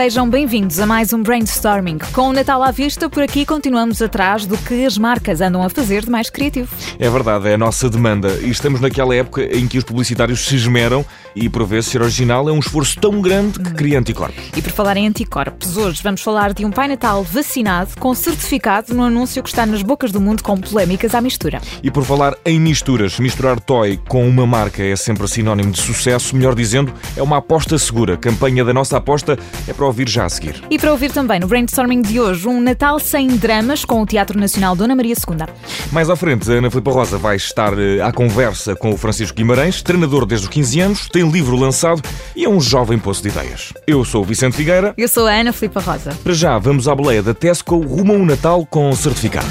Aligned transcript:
sejam 0.00 0.30
bem-vindos 0.30 0.80
a 0.80 0.86
mais 0.86 1.12
um 1.12 1.22
Brainstorming. 1.22 1.98
Com 2.14 2.30
o 2.30 2.32
Natal 2.32 2.62
à 2.62 2.70
vista, 2.70 3.10
por 3.10 3.22
aqui 3.22 3.44
continuamos 3.44 4.00
atrás 4.00 4.46
do 4.46 4.56
que 4.56 4.86
as 4.86 4.96
marcas 4.96 5.42
andam 5.42 5.62
a 5.62 5.68
fazer 5.68 6.06
de 6.06 6.10
mais 6.10 6.30
criativo. 6.30 6.74
É 6.98 7.10
verdade, 7.10 7.50
é 7.50 7.52
a 7.52 7.58
nossa 7.58 7.86
demanda 7.90 8.30
e 8.40 8.48
estamos 8.48 8.80
naquela 8.80 9.14
época 9.14 9.42
em 9.54 9.68
que 9.68 9.76
os 9.76 9.84
publicitários 9.84 10.40
se 10.40 10.56
esmeram 10.56 11.04
e 11.34 11.48
por 11.48 11.64
vezes 11.64 11.90
ser 11.90 12.02
original 12.02 12.48
é 12.48 12.52
um 12.52 12.58
esforço 12.58 12.98
tão 12.98 13.20
grande 13.20 13.58
que 13.58 13.74
cria 13.74 13.98
anticorpos. 13.98 14.42
E 14.56 14.62
por 14.62 14.72
falar 14.72 14.96
em 14.96 15.06
anticorpos, 15.06 15.76
hoje 15.76 16.02
vamos 16.02 16.20
falar 16.22 16.52
de 16.52 16.64
um 16.64 16.70
Pai 16.70 16.88
Natal 16.88 17.22
vacinado 17.22 17.90
com 17.98 18.14
certificado 18.14 18.94
no 18.94 19.02
anúncio 19.02 19.42
que 19.42 19.48
está 19.48 19.64
nas 19.66 19.82
bocas 19.82 20.10
do 20.12 20.20
mundo 20.20 20.42
com 20.42 20.56
polémicas 20.56 21.14
à 21.14 21.20
mistura. 21.20 21.60
E 21.82 21.90
por 21.90 22.04
falar 22.04 22.36
em 22.44 22.60
misturas, 22.60 23.18
misturar 23.18 23.60
toy 23.60 24.00
com 24.08 24.28
uma 24.28 24.46
marca 24.46 24.82
é 24.82 24.96
sempre 24.96 25.26
sinónimo 25.28 25.70
de 25.70 25.80
sucesso, 25.80 26.34
melhor 26.34 26.54
dizendo, 26.54 26.92
é 27.16 27.22
uma 27.22 27.38
aposta 27.38 27.78
segura. 27.78 28.16
Campanha 28.16 28.64
da 28.64 28.72
nossa 28.72 28.96
aposta 28.96 29.38
é 29.66 29.72
para 29.72 29.86
ouvir 29.86 30.08
já 30.08 30.24
a 30.24 30.28
seguir. 30.28 30.62
E 30.70 30.78
para 30.78 30.92
ouvir 30.92 31.12
também 31.12 31.40
no 31.40 31.46
brainstorming 31.46 32.02
de 32.02 32.20
hoje, 32.20 32.48
um 32.48 32.60
Natal 32.60 32.98
sem 32.98 33.28
dramas 33.28 33.84
com 33.84 34.02
o 34.02 34.06
Teatro 34.06 34.38
Nacional 34.38 34.74
Dona 34.76 34.94
Maria 34.94 35.14
II. 35.14 35.46
Mais 35.92 36.10
à 36.10 36.16
frente, 36.16 36.50
Ana 36.50 36.70
Filipe 36.70 36.90
Rosa 36.90 37.18
vai 37.18 37.36
estar 37.36 37.78
eh, 37.78 38.00
à 38.00 38.12
conversa 38.12 38.74
com 38.74 38.92
o 38.92 38.96
Francisco 38.96 39.36
Guimarães, 39.36 39.82
treinador 39.82 40.26
desde 40.26 40.46
os 40.46 40.52
15 40.52 40.80
anos, 40.80 41.08
tem 41.20 41.28
livro 41.28 41.54
lançado 41.54 42.00
e 42.34 42.46
é 42.46 42.48
um 42.48 42.58
jovem 42.58 42.98
poço 42.98 43.22
de 43.22 43.28
ideias. 43.28 43.74
Eu 43.86 44.04
sou 44.06 44.22
o 44.22 44.24
Vicente 44.24 44.56
Figueira. 44.56 44.94
Eu 44.96 45.06
sou 45.06 45.26
a 45.26 45.32
Ana 45.32 45.52
Filipe 45.52 45.78
Rosa. 45.78 46.16
Para 46.24 46.32
já, 46.32 46.58
vamos 46.58 46.88
à 46.88 46.94
boleia 46.94 47.22
da 47.22 47.34
Tesco 47.34 47.76
rumo 47.76 48.14
a 48.14 48.16
um 48.16 48.24
Natal 48.24 48.64
com 48.64 48.90
certificado. 48.94 49.46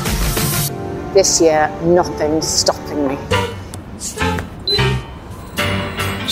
This 1.13 1.39
year, 1.39 1.69
nothing's 1.83 2.45
stopping 2.45 3.07
me. 3.07 4.28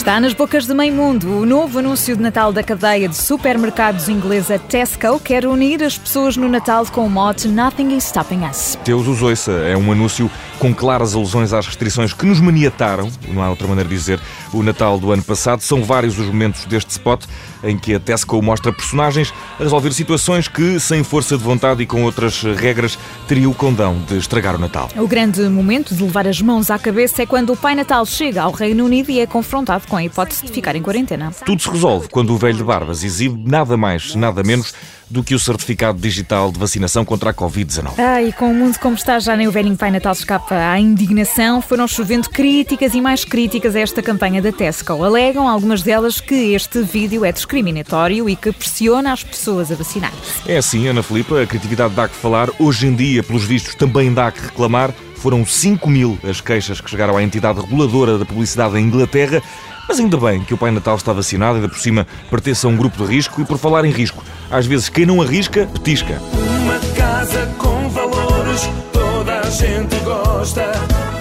Está 0.08 0.22
nas 0.22 0.34
bocas 0.34 0.66
de 0.66 0.74
meio 0.74 0.94
mundo. 0.94 1.42
O 1.42 1.46
novo 1.46 1.80
anúncio 1.80 2.16
de 2.16 2.24
Natal 2.24 2.54
da 2.54 2.64
cadeia 2.64 3.10
de 3.10 3.16
supermercados 3.18 4.08
inglesa 4.08 4.58
Tesco 4.58 5.20
quer 5.20 5.46
unir 5.46 5.84
as 5.84 5.98
pessoas 5.98 6.38
no 6.38 6.48
Natal 6.48 6.86
com 6.86 7.06
o 7.06 7.10
mote 7.10 7.50
Nothing 7.50 7.98
is 7.98 8.06
Stopping 8.06 8.46
Us. 8.46 8.80
Deus 8.86 9.06
os 9.06 9.22
ouça. 9.22 9.52
É 9.52 9.76
um 9.76 9.92
anúncio 9.92 10.32
com 10.60 10.74
claras 10.74 11.14
alusões 11.14 11.52
às 11.52 11.68
restrições 11.68 12.14
que 12.14 12.26
nos 12.26 12.40
maniataram, 12.40 13.12
não 13.28 13.44
há 13.44 13.50
outra 13.50 13.68
maneira 13.68 13.90
de 13.90 13.96
dizer, 13.96 14.20
o 14.54 14.64
Natal 14.64 14.98
do 14.98 15.12
ano 15.12 15.22
passado. 15.22 15.60
São 15.60 15.84
vários 15.84 16.18
os 16.18 16.28
momentos 16.28 16.64
deste 16.64 16.92
spot 16.92 17.26
em 17.62 17.78
que 17.78 17.94
a 17.94 18.00
Tesco 18.00 18.42
mostra 18.42 18.72
personagens 18.72 19.34
a 19.60 19.64
resolver 19.64 19.92
situações 19.92 20.48
que, 20.48 20.80
sem 20.80 21.04
força 21.04 21.38
de 21.38 21.44
vontade 21.44 21.84
e 21.84 21.86
com 21.86 22.04
outras 22.04 22.44
regras, 22.44 22.98
teriam 23.28 23.52
o 23.52 23.54
condão 23.54 24.02
de 24.08 24.18
estragar 24.18 24.56
o 24.56 24.58
Natal. 24.58 24.90
O 24.96 25.08
grande 25.08 25.42
momento 25.50 25.94
de 25.94 26.02
levar 26.02 26.26
as 26.26 26.42
mãos 26.42 26.72
à 26.72 26.80
cabeça 26.80 27.24
é 27.24 27.26
quando 27.26 27.52
o 27.52 27.58
Pai 27.58 27.76
Natal 27.76 28.06
chega 28.06 28.44
ao 28.44 28.52
Reino 28.52 28.86
Unido 28.86 29.12
e 29.12 29.20
é 29.20 29.28
confrontado 29.28 29.86
com 29.88 29.97
a 29.98 30.04
hipótese 30.04 30.46
de 30.46 30.52
ficar 30.52 30.76
em 30.76 30.82
quarentena. 30.82 31.32
Tudo 31.46 31.62
se 31.62 31.70
resolve 31.70 32.08
quando 32.10 32.34
o 32.34 32.38
velho 32.38 32.58
de 32.58 32.64
barbas 32.64 33.04
exibe 33.04 33.50
nada 33.50 33.76
mais, 33.76 34.16
nada 34.16 34.44
menos 34.44 34.74
do 35.10 35.24
que 35.24 35.34
o 35.34 35.40
certificado 35.40 36.00
digital 36.00 36.52
de 36.52 36.60
vacinação 36.60 37.06
contra 37.06 37.30
a 37.30 37.34
Covid-19. 37.34 37.94
Ah, 37.98 38.22
e 38.22 38.34
com 38.34 38.52
o 38.52 38.54
mundo 38.54 38.78
como 38.80 38.96
está, 38.96 39.20
já 39.20 39.36
nem 39.36 39.48
o 39.48 39.52
velhinho 39.52 39.78
Pai 39.78 39.90
Natal 39.90 40.12
escapa 40.12 40.56
à 40.56 40.80
indignação. 40.80 41.62
Foram 41.62 41.88
chovendo 41.88 42.30
críticas 42.30 42.94
e 42.94 43.02
mais 43.02 43.24
críticas 43.24 43.76
a 43.76 43.80
esta 43.80 44.02
campanha 44.02 44.42
da 44.42 44.52
Tesco. 44.52 45.04
Alegam 45.04 45.48
algumas 45.48 45.82
delas 45.82 46.20
que 46.20 46.54
este 46.54 46.82
vídeo 46.82 47.24
é 47.24 47.32
discriminatório 47.32 48.30
e 48.30 48.36
que 48.36 48.52
pressiona 48.52 49.14
as 49.14 49.24
pessoas 49.24 49.72
a 49.72 49.76
vacinar-se. 49.76 50.50
É 50.50 50.58
assim, 50.58 50.88
Ana 50.88 51.02
Filipa, 51.02 51.42
a 51.42 51.48
criatividade 51.48 51.94
dá 51.94 52.08
que 52.08 52.16
falar. 52.16 52.50
Hoje 52.60 52.88
em 52.88 52.96
dia, 52.96 53.24
pelos 53.24 53.46
vistos, 53.46 53.76
também 53.76 54.14
dá 54.14 54.32
que 54.32 54.42
reclamar. 54.42 54.94
Foram 55.16 55.46
5 55.46 55.90
mil 55.90 56.18
as 56.28 56.42
queixas 56.42 56.80
que 56.80 56.90
chegaram 56.90 57.18
à 57.18 57.24
entidade 57.24 57.60
reguladora 57.60 58.18
da 58.18 58.26
publicidade 58.26 58.78
em 58.78 58.84
Inglaterra. 58.84 59.42
Mas 59.88 60.00
ainda 60.00 60.18
bem 60.18 60.44
que 60.44 60.54
o 60.54 60.58
Pai 60.58 60.70
Natal 60.72 60.96
está 60.96 61.14
vacinado, 61.14 61.56
ainda 61.56 61.70
por 61.70 61.80
cima 61.80 62.06
pertence 62.30 62.66
a 62.66 62.70
um 62.70 62.76
grupo 62.76 63.06
de 63.06 63.16
risco. 63.16 63.42
E 63.42 63.46
por 63.46 63.58
falar 63.58 63.86
em 63.86 63.92
risco, 63.92 64.24
às 64.52 64.66
vezes 64.66 64.90
quem 64.90 65.06
não 65.06 65.22
arrisca, 65.22 65.66
petisca. 65.68 66.22
Uma 66.34 66.80
casa 66.96 67.48
com 67.58 67.88
valores, 67.90 68.70
toda 68.92 69.40
a 69.40 69.50
gente 69.50 69.96
gosta. 70.04 70.72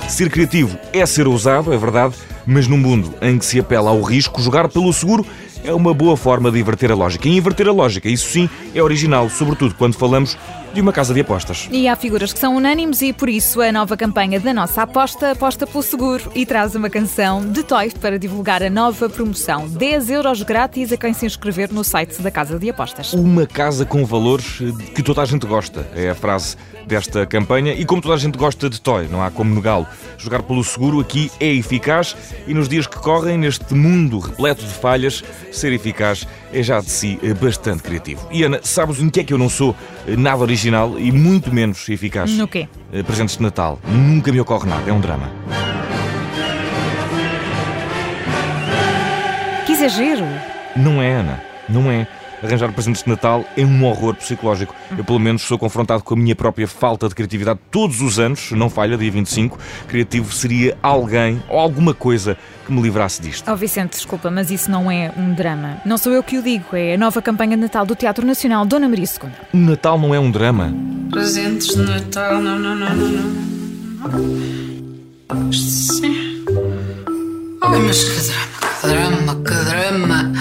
Ser 0.09 0.31
criativo 0.31 0.79
é 0.93 1.05
ser 1.07 1.27
ousado, 1.27 1.73
é 1.73 1.77
verdade, 1.77 2.15
mas 2.47 2.67
num 2.67 2.79
mundo 2.79 3.15
em 3.21 3.39
que 3.39 3.45
se 3.45 3.61
apela 3.61 3.91
ao 3.91 4.03
risco, 4.03 4.41
jogar 4.41 4.69
pelo 4.69 4.93
seguro 4.93 5.25
é 5.65 5.73
uma 5.73 5.93
boa 5.93 6.17
forma 6.17 6.51
de 6.51 6.61
inverter 6.61 6.93
a 6.93 6.95
lógica. 6.95 7.29
E 7.29 7.37
inverter 7.37 7.69
a 7.69 7.73
lógica, 7.73 8.09
isso 8.09 8.29
sim, 8.29 8.49
é 8.75 8.83
original, 8.83 9.29
sobretudo 9.29 9.75
quando 9.75 9.95
falamos 9.95 10.39
de 10.77 10.83
uma 10.83 10.93
casa 10.93 11.15
de 11.15 11.21
apostas. 11.21 11.69
E 11.73 11.89
há 11.89 11.97
figuras 11.97 12.35
que 12.35 12.39
são 12.39 12.55
unânimes 12.55 13.01
e 13.01 13.11
por 13.11 13.31
isso 13.31 13.63
a 13.63 13.73
nova 13.73 13.97
campanha 13.97 14.39
da 14.39 14.53
nossa 14.53 14.83
aposta 14.83 15.31
aposta 15.31 15.67
pelo 15.67 15.83
seguro 15.83 16.31
e 16.35 16.45
traz 16.45 16.75
uma 16.75 16.91
canção 16.91 17.51
de 17.51 17.63
Toy 17.63 17.91
para 17.99 18.19
divulgar 18.19 18.63
a 18.63 18.69
nova 18.69 19.09
promoção. 19.09 19.67
10 19.67 20.11
euros 20.11 20.43
grátis 20.43 20.93
a 20.93 20.99
quem 20.99 21.15
se 21.15 21.25
inscrever 21.25 21.73
no 21.73 21.83
site 21.83 22.21
da 22.21 22.31
Casa 22.31 22.59
de 22.59 22.69
Apostas. 22.69 23.15
Uma 23.15 23.47
casa 23.47 23.87
com 23.87 24.05
valores 24.05 24.59
que 24.95 25.03
toda 25.03 25.23
a 25.23 25.25
gente 25.25 25.47
gosta, 25.47 25.89
é 25.95 26.11
a 26.11 26.15
frase 26.15 26.57
desta 26.87 27.25
campanha. 27.25 27.73
E 27.73 27.85
como 27.87 28.03
toda 28.03 28.15
a 28.15 28.19
gente 28.19 28.37
gosta 28.37 28.69
de 28.69 28.79
Toy, 28.79 29.09
não 29.09 29.23
há 29.23 29.31
como 29.31 29.55
negá-lo. 29.55 29.87
Jogar 30.19 30.43
pelo 30.43 30.63
seguro 30.63 31.01
aqui 31.01 31.31
é 31.41 31.53
eficaz 31.55 32.15
e 32.47 32.53
nos 32.53 32.69
dias 32.69 32.87
que 32.87 32.97
correm, 32.97 33.39
neste 33.39 33.75
mundo 33.75 34.19
repleto 34.19 34.63
de 34.63 34.75
falhas, 34.75 35.25
ser 35.51 35.73
eficaz 35.73 36.27
é 36.53 36.63
já 36.63 36.81
de 36.81 36.91
si 36.91 37.19
bastante 37.41 37.83
criativo. 37.83 38.27
E 38.31 38.43
Ana, 38.43 38.61
sabes 38.63 39.01
em 39.01 39.11
que 39.11 39.21
é 39.21 39.25
que 39.25 39.33
eu 39.33 39.39
não 39.39 39.49
sou 39.49 39.75
nada 40.19 40.43
original 40.43 40.99
e 40.99 41.11
muito 41.13 41.53
menos 41.53 41.89
eficaz? 41.89 42.31
No 42.33 42.49
quê? 42.49 42.69
Presentes 43.07 43.37
de 43.37 43.43
Natal. 43.43 43.79
Nunca 43.87 44.33
me 44.33 44.41
ocorre 44.41 44.69
nada, 44.69 44.89
é 44.89 44.93
um 44.93 45.01
drama. 45.01 45.31
Que 49.67 49.73
exagero! 49.73 50.25
Não 50.77 51.01
é, 51.03 51.13
Ana, 51.13 51.43
não 51.69 51.91
é. 51.91 52.07
Arranjar 52.43 52.73
presentes 52.73 53.03
de 53.03 53.09
Natal 53.09 53.45
é 53.57 53.65
um 53.65 53.85
horror 53.85 54.15
psicológico. 54.15 54.75
Eu, 54.97 55.05
pelo 55.05 55.19
menos, 55.19 55.43
sou 55.43 55.59
confrontado 55.59 56.03
com 56.03 56.15
a 56.15 56.17
minha 56.17 56.35
própria 56.35 56.69
falta 56.69 57.09
de 57.09 57.15
criatividade 57.15 57.61
todos 57.71 58.01
os 58.01 58.19
anos, 58.19 58.51
não 58.53 58.69
falha, 58.69 58.97
dia 58.97 59.11
25. 59.11 59.59
Criativo 59.89 60.33
seria 60.33 60.77
alguém 60.83 61.43
ou 61.49 61.59
alguma 61.59 61.95
coisa 61.95 62.37
que 62.67 62.73
me 62.73 62.83
livrasse 62.83 63.23
disto. 63.23 63.51
Oh 63.51 63.57
Vicente, 63.57 63.93
desculpa, 63.93 64.31
mas 64.31 64.51
isso 64.51 64.71
não 64.71 64.91
é 64.91 65.13
um 65.17 65.33
drama. 65.33 65.79
Não 65.85 65.97
sou 65.97 66.13
eu 66.13 66.23
que 66.23 66.37
o 66.37 66.43
digo, 66.43 66.77
é 66.77 66.95
a 66.95 66.99
nova 66.99 67.23
campanha 67.23 67.57
de 67.57 67.63
Natal 67.63 67.87
do 67.87 67.95
Teatro 67.95 68.27
Nacional 68.27 68.67
Dona 68.67 68.89
Maria 68.89 69.07
II. 69.07 69.31
O 69.55 69.57
Natal 69.57 69.99
não 69.99 70.15
é 70.15 70.19
um 70.19 70.31
drama. 70.31 70.75
Presentes 71.11 71.69
de 71.69 71.83
Natal, 71.83 72.43
não, 72.43 72.59
não, 72.59 72.75
não, 72.75 72.95
não, 72.95 73.09
não. 73.09 73.47
Sim. 75.53 76.45
Ai, 77.63 77.79
mas 77.81 78.05
que 78.05 78.31
drama, 78.87 78.87
que 78.87 78.87
drama, 78.87 79.35
que 79.37 79.65
drama. 79.65 80.33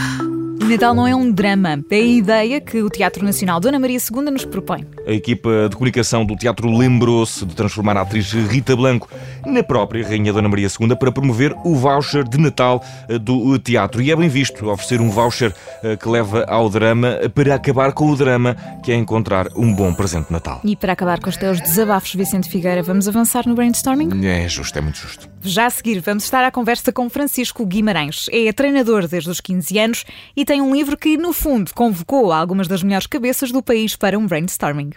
Natal 0.67 0.95
não 0.95 1.07
é 1.07 1.15
um 1.15 1.31
drama, 1.31 1.79
é 1.91 1.95
a 1.95 1.99
ideia 1.99 2.59
que 2.59 2.81
o 2.81 2.89
Teatro 2.89 3.23
Nacional 3.23 3.59
Dona 3.59 3.77
Maria 3.77 3.99
II 3.99 4.21
nos 4.31 4.45
propõe. 4.45 4.85
A 5.05 5.11
equipa 5.11 5.69
de 5.69 5.75
comunicação 5.75 6.25
do 6.25 6.35
teatro 6.35 6.75
lembrou-se 6.75 7.45
de 7.45 7.55
transformar 7.55 7.95
a 7.97 8.01
atriz 8.01 8.31
Rita 8.31 8.75
Blanco 8.75 9.07
na 9.45 9.61
própria 9.61 10.05
Rainha 10.05 10.33
Dona 10.33 10.49
Maria 10.49 10.67
II 10.67 10.95
para 10.95 11.11
promover 11.11 11.55
o 11.63 11.75
voucher 11.75 12.27
de 12.27 12.39
Natal 12.39 12.83
eh, 13.07 13.19
do 13.19 13.59
teatro. 13.59 14.01
E 14.01 14.11
é 14.11 14.15
bem 14.15 14.27
visto 14.27 14.67
oferecer 14.67 14.99
um 14.99 15.09
voucher 15.09 15.53
eh, 15.83 15.95
que 15.95 16.09
leva 16.09 16.43
ao 16.45 16.67
drama 16.67 17.19
para 17.33 17.53
acabar 17.53 17.91
com 17.93 18.09
o 18.09 18.15
drama, 18.15 18.55
que 18.83 18.91
é 18.91 18.95
encontrar 18.95 19.47
um 19.55 19.73
bom 19.73 19.93
presente 19.93 20.27
de 20.27 20.33
Natal. 20.33 20.61
E 20.63 20.75
para 20.75 20.93
acabar 20.93 21.19
com 21.19 21.29
os 21.29 21.37
teus 21.37 21.61
desabafos, 21.61 22.13
Vicente 22.15 22.49
Figueira, 22.49 22.81
vamos 22.81 23.07
avançar 23.07 23.47
no 23.47 23.53
brainstorming? 23.53 24.25
É 24.25 24.47
justo, 24.47 24.77
é 24.79 24.81
muito 24.81 24.97
justo. 24.97 25.34
Já 25.47 25.67
a 25.67 25.69
seguir, 25.69 25.99
vamos 25.99 26.23
estar 26.23 26.43
à 26.43 26.49
conversa 26.49 26.91
com 26.91 27.07
Francisco 27.07 27.63
Guimarães. 27.65 28.27
É 28.31 28.51
treinador 28.51 29.07
desde 29.07 29.29
os 29.29 29.39
15 29.39 29.77
anos 29.77 30.05
e 30.35 30.43
tem 30.43 30.59
um 30.59 30.73
livro 30.73 30.97
que, 30.97 31.17
no 31.17 31.31
fundo, 31.31 31.71
convocou 31.73 32.31
algumas 32.31 32.67
das 32.67 32.81
melhores 32.81 33.05
cabeças 33.05 33.51
do 33.51 33.61
país 33.61 33.95
para 33.95 34.17
um 34.17 34.25
brainstorming. 34.25 34.89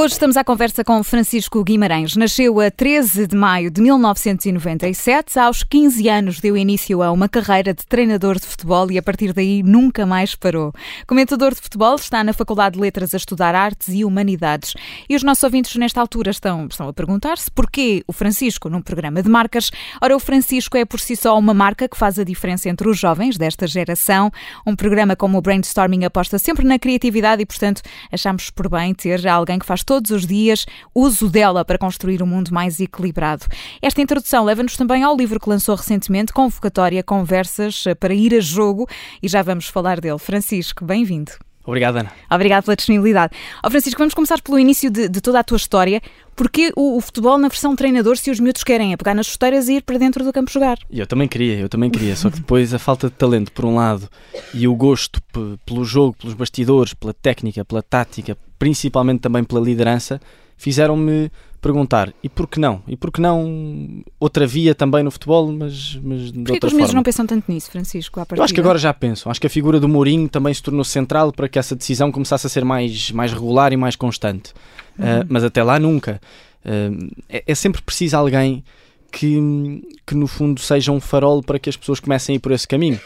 Hoje 0.00 0.14
estamos 0.14 0.38
à 0.38 0.42
conversa 0.42 0.82
com 0.82 1.04
Francisco 1.04 1.62
Guimarães. 1.62 2.16
Nasceu 2.16 2.58
a 2.58 2.70
13 2.70 3.26
de 3.26 3.36
maio 3.36 3.70
de 3.70 3.82
1997. 3.82 5.38
Aos 5.38 5.62
15 5.62 6.08
anos 6.08 6.40
deu 6.40 6.56
início 6.56 7.02
a 7.02 7.12
uma 7.12 7.28
carreira 7.28 7.74
de 7.74 7.84
treinador 7.84 8.40
de 8.40 8.46
futebol 8.46 8.90
e 8.90 8.96
a 8.96 9.02
partir 9.02 9.34
daí 9.34 9.62
nunca 9.62 10.06
mais 10.06 10.34
parou. 10.34 10.72
Comentador 11.06 11.54
de 11.54 11.60
futebol, 11.60 11.96
está 11.96 12.24
na 12.24 12.32
Faculdade 12.32 12.76
de 12.76 12.80
Letras 12.80 13.12
a 13.12 13.18
estudar 13.18 13.54
Artes 13.54 13.88
e 13.88 14.02
Humanidades. 14.02 14.72
E 15.06 15.14
os 15.14 15.22
nossos 15.22 15.44
ouvintes 15.44 15.76
nesta 15.76 16.00
altura 16.00 16.30
estão, 16.30 16.66
estão 16.70 16.88
a 16.88 16.94
perguntar-se 16.94 17.50
porquê 17.50 18.02
o 18.06 18.12
Francisco 18.14 18.70
num 18.70 18.80
programa 18.80 19.22
de 19.22 19.28
marcas. 19.28 19.70
Ora, 20.00 20.16
o 20.16 20.18
Francisco 20.18 20.78
é 20.78 20.86
por 20.86 20.98
si 20.98 21.14
só 21.14 21.38
uma 21.38 21.52
marca 21.52 21.86
que 21.86 21.98
faz 21.98 22.18
a 22.18 22.24
diferença 22.24 22.70
entre 22.70 22.88
os 22.88 22.98
jovens 22.98 23.36
desta 23.36 23.66
geração. 23.66 24.30
Um 24.66 24.74
programa 24.74 25.14
como 25.14 25.36
o 25.36 25.42
Brainstorming 25.42 26.06
aposta 26.06 26.38
sempre 26.38 26.66
na 26.66 26.78
criatividade 26.78 27.42
e, 27.42 27.44
portanto, 27.44 27.82
achamos 28.10 28.48
por 28.48 28.66
bem 28.66 28.94
ter 28.94 29.28
alguém 29.28 29.58
que 29.58 29.66
faz 29.66 29.84
todos 29.90 30.12
os 30.12 30.24
dias 30.24 30.66
uso 30.94 31.28
dela 31.28 31.64
para 31.64 31.76
construir 31.76 32.22
um 32.22 32.26
mundo 32.26 32.54
mais 32.54 32.78
equilibrado. 32.78 33.44
Esta 33.82 34.00
introdução 34.00 34.44
leva-nos 34.44 34.76
também 34.76 35.02
ao 35.02 35.16
livro 35.16 35.40
que 35.40 35.48
lançou 35.48 35.74
recentemente, 35.74 36.32
Convocatória 36.32 37.02
Conversas 37.02 37.82
para 37.98 38.14
ir 38.14 38.32
a 38.32 38.38
jogo, 38.38 38.88
e 39.20 39.26
já 39.26 39.42
vamos 39.42 39.66
falar 39.66 40.00
dele. 40.00 40.20
Francisco, 40.20 40.84
bem-vindo. 40.84 41.32
Obrigado, 41.64 41.96
Ana. 41.96 42.12
Obrigado 42.30 42.64
pela 42.66 42.76
disponibilidade. 42.76 43.36
Ó 43.64 43.68
Francisco, 43.68 43.98
vamos 43.98 44.14
começar 44.14 44.40
pelo 44.40 44.60
início 44.60 44.88
de, 44.90 45.08
de 45.08 45.20
toda 45.20 45.40
a 45.40 45.44
tua 45.44 45.56
história. 45.56 46.00
Porquê 46.36 46.72
o, 46.76 46.96
o, 46.96 47.00
futebol 47.00 47.36
na 47.36 47.48
versão 47.48 47.74
treinador 47.74 48.16
se 48.16 48.30
os 48.30 48.38
miúdos 48.38 48.62
querem 48.62 48.92
é 48.92 48.96
pegar 48.96 49.14
nas 49.14 49.26
chuteiras 49.26 49.68
e 49.68 49.78
ir 49.78 49.82
para 49.82 49.98
dentro 49.98 50.24
do 50.24 50.32
campo 50.32 50.52
jogar? 50.52 50.78
Eu 50.88 51.06
também 51.06 51.26
queria, 51.26 51.58
eu 51.58 51.68
também 51.68 51.90
queria. 51.90 52.14
Só 52.14 52.30
que 52.30 52.36
depois 52.36 52.72
a 52.72 52.78
falta 52.78 53.08
de 53.08 53.14
talento, 53.14 53.50
por 53.50 53.64
um 53.64 53.74
lado, 53.74 54.08
e 54.54 54.68
o 54.68 54.74
gosto 54.76 55.20
pelo 55.66 55.84
jogo, 55.84 56.16
pelos 56.16 56.34
bastidores, 56.34 56.94
pela 56.94 57.12
técnica, 57.12 57.64
pela 57.64 57.82
tática, 57.82 58.38
principalmente 58.60 59.20
também 59.20 59.42
pela 59.42 59.60
liderança, 59.60 60.20
fizeram-me 60.56 61.32
perguntar, 61.62 62.12
e 62.22 62.28
por 62.28 62.46
que 62.46 62.60
não? 62.60 62.82
E 62.86 62.94
por 62.94 63.10
que 63.10 63.20
não 63.20 64.02
outra 64.18 64.46
via 64.46 64.74
também 64.74 65.02
no 65.02 65.10
futebol, 65.10 65.50
mas, 65.50 65.98
mas 66.02 66.30
de 66.30 66.38
Porquê 66.38 66.52
outra 66.52 66.60
que 66.60 66.66
os 66.66 66.72
miúdos 66.74 66.94
não 66.94 67.02
pensam 67.02 67.26
tanto 67.26 67.50
nisso, 67.50 67.70
Francisco? 67.70 68.20
Eu 68.20 68.42
acho 68.42 68.52
que 68.54 68.60
agora 68.60 68.78
já 68.78 68.92
pensam. 68.92 69.30
Acho 69.30 69.40
que 69.40 69.46
a 69.46 69.50
figura 69.50 69.80
do 69.80 69.88
Mourinho 69.88 70.28
também 70.28 70.52
se 70.52 70.62
tornou 70.62 70.84
central 70.84 71.32
para 71.32 71.48
que 71.48 71.58
essa 71.58 71.74
decisão 71.74 72.12
começasse 72.12 72.46
a 72.46 72.50
ser 72.50 72.64
mais, 72.64 73.10
mais 73.10 73.32
regular 73.32 73.72
e 73.72 73.76
mais 73.76 73.96
constante. 73.96 74.52
Uh, 74.98 75.24
mas 75.28 75.42
até 75.42 75.62
lá 75.62 75.78
nunca. 75.78 76.20
Uh, 76.64 77.10
é, 77.28 77.44
é 77.46 77.54
sempre 77.54 77.80
preciso 77.80 78.16
alguém 78.16 78.62
que, 79.10 79.82
que 80.06 80.14
no 80.14 80.26
fundo 80.26 80.60
seja 80.60 80.92
um 80.92 81.00
farol 81.00 81.42
para 81.42 81.58
que 81.58 81.70
as 81.70 81.76
pessoas 81.76 81.98
comecem 81.98 82.34
a 82.34 82.36
ir 82.36 82.40
por 82.40 82.52
esse 82.52 82.68
caminho. 82.68 83.00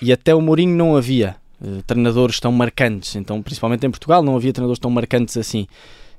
E 0.00 0.12
até 0.12 0.32
o 0.32 0.40
Mourinho 0.40 0.76
não 0.76 0.96
havia 0.96 1.36
uh, 1.60 1.82
treinadores 1.86 2.38
tão 2.40 2.52
marcantes. 2.52 3.16
Então, 3.16 3.42
principalmente 3.42 3.86
em 3.86 3.90
Portugal, 3.90 4.22
não 4.22 4.36
havia 4.36 4.52
treinadores 4.52 4.78
tão 4.78 4.90
marcantes 4.90 5.36
assim. 5.36 5.66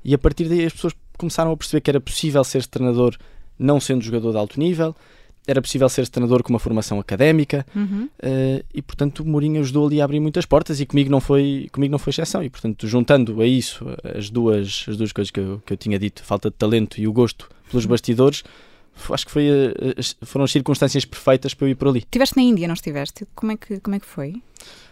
E 0.04 0.14
a 0.14 0.18
partir 0.18 0.44
daí 0.48 0.64
as 0.64 0.72
pessoas 0.72 0.94
começaram 1.18 1.52
a 1.52 1.56
perceber 1.56 1.80
que 1.80 1.90
era 1.90 2.00
possível 2.00 2.42
ser 2.44 2.66
treinador 2.66 3.16
não 3.58 3.78
sendo 3.78 4.02
jogador 4.02 4.32
de 4.32 4.38
alto 4.38 4.58
nível, 4.58 4.96
era 5.46 5.60
possível 5.60 5.88
ser 5.88 6.08
treinador 6.08 6.42
com 6.42 6.50
uma 6.52 6.58
formação 6.58 6.98
académica 7.00 7.66
Uhum. 7.74 8.08
uh, 8.22 8.64
e 8.72 8.80
portanto 8.80 9.20
o 9.20 9.26
Mourinho 9.26 9.60
ajudou 9.60 9.86
ali 9.86 10.00
a 10.00 10.04
abrir 10.04 10.20
muitas 10.20 10.46
portas 10.46 10.80
e 10.80 10.86
comigo 10.86 11.10
não 11.10 11.20
foi, 11.20 11.68
comigo 11.72 11.90
não 11.92 11.98
foi 11.98 12.10
exceção 12.12 12.42
e 12.44 12.48
portanto 12.50 12.86
juntando 12.86 13.40
a 13.40 13.46
isso 13.46 13.84
as 14.16 14.30
duas, 14.30 14.84
as 14.88 14.96
duas 14.96 15.12
coisas 15.12 15.30
que 15.32 15.40
eu, 15.40 15.60
que 15.66 15.72
eu 15.72 15.76
tinha 15.76 15.98
dito, 15.98 16.22
falta 16.24 16.48
de 16.48 16.56
talento 16.56 17.00
e 17.00 17.06
o 17.08 17.12
gosto 17.12 17.48
pelos 17.70 17.86
bastidores, 17.86 18.38
f- 18.38 18.52
acho 19.10 19.26
que 19.26 19.32
foi, 19.32 19.48
as- 19.98 20.16
foram 20.22 20.44
as 20.44 20.52
circunstâncias 20.52 21.04
perfeitas 21.04 21.54
para 21.54 21.66
eu 21.66 21.70
ir 21.70 21.74
por 21.74 21.88
ali. 21.88 22.00
Estiveste 22.00 22.36
na 22.36 22.42
Índia, 22.42 22.66
não 22.66 22.74
estiveste? 22.74 23.26
Como 23.34 23.52
é 23.52 23.56
que, 23.56 23.80
como 23.80 23.96
é 23.96 24.00
que 24.00 24.06
foi? 24.06 24.42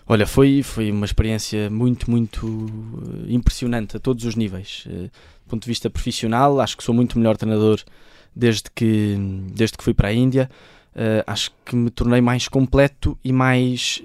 Olha, 0.06 0.26
foi, 0.26 0.62
foi 0.62 0.90
uma 0.90 1.04
experiência 1.06 1.70
muito, 1.70 2.10
muito 2.10 2.46
uh, 2.46 3.26
impressionante 3.28 3.96
a 3.96 4.00
todos 4.00 4.24
os 4.24 4.34
níveis. 4.34 4.84
Uh, 4.86 5.04
do 5.04 5.50
ponto 5.50 5.62
de 5.62 5.68
vista 5.68 5.88
profissional, 5.88 6.60
acho 6.60 6.76
que 6.76 6.82
sou 6.82 6.94
muito 6.94 7.18
melhor 7.18 7.36
treinador 7.36 7.80
desde 8.34 8.64
que, 8.74 9.16
desde 9.52 9.76
que 9.76 9.84
fui 9.84 9.94
para 9.94 10.08
a 10.08 10.12
Índia. 10.12 10.48
Acho 11.26 11.50
que 11.64 11.74
me 11.76 11.90
tornei 11.90 12.20
mais 12.20 12.46
completo 12.46 13.18
e 13.24 13.32
mais 13.32 14.00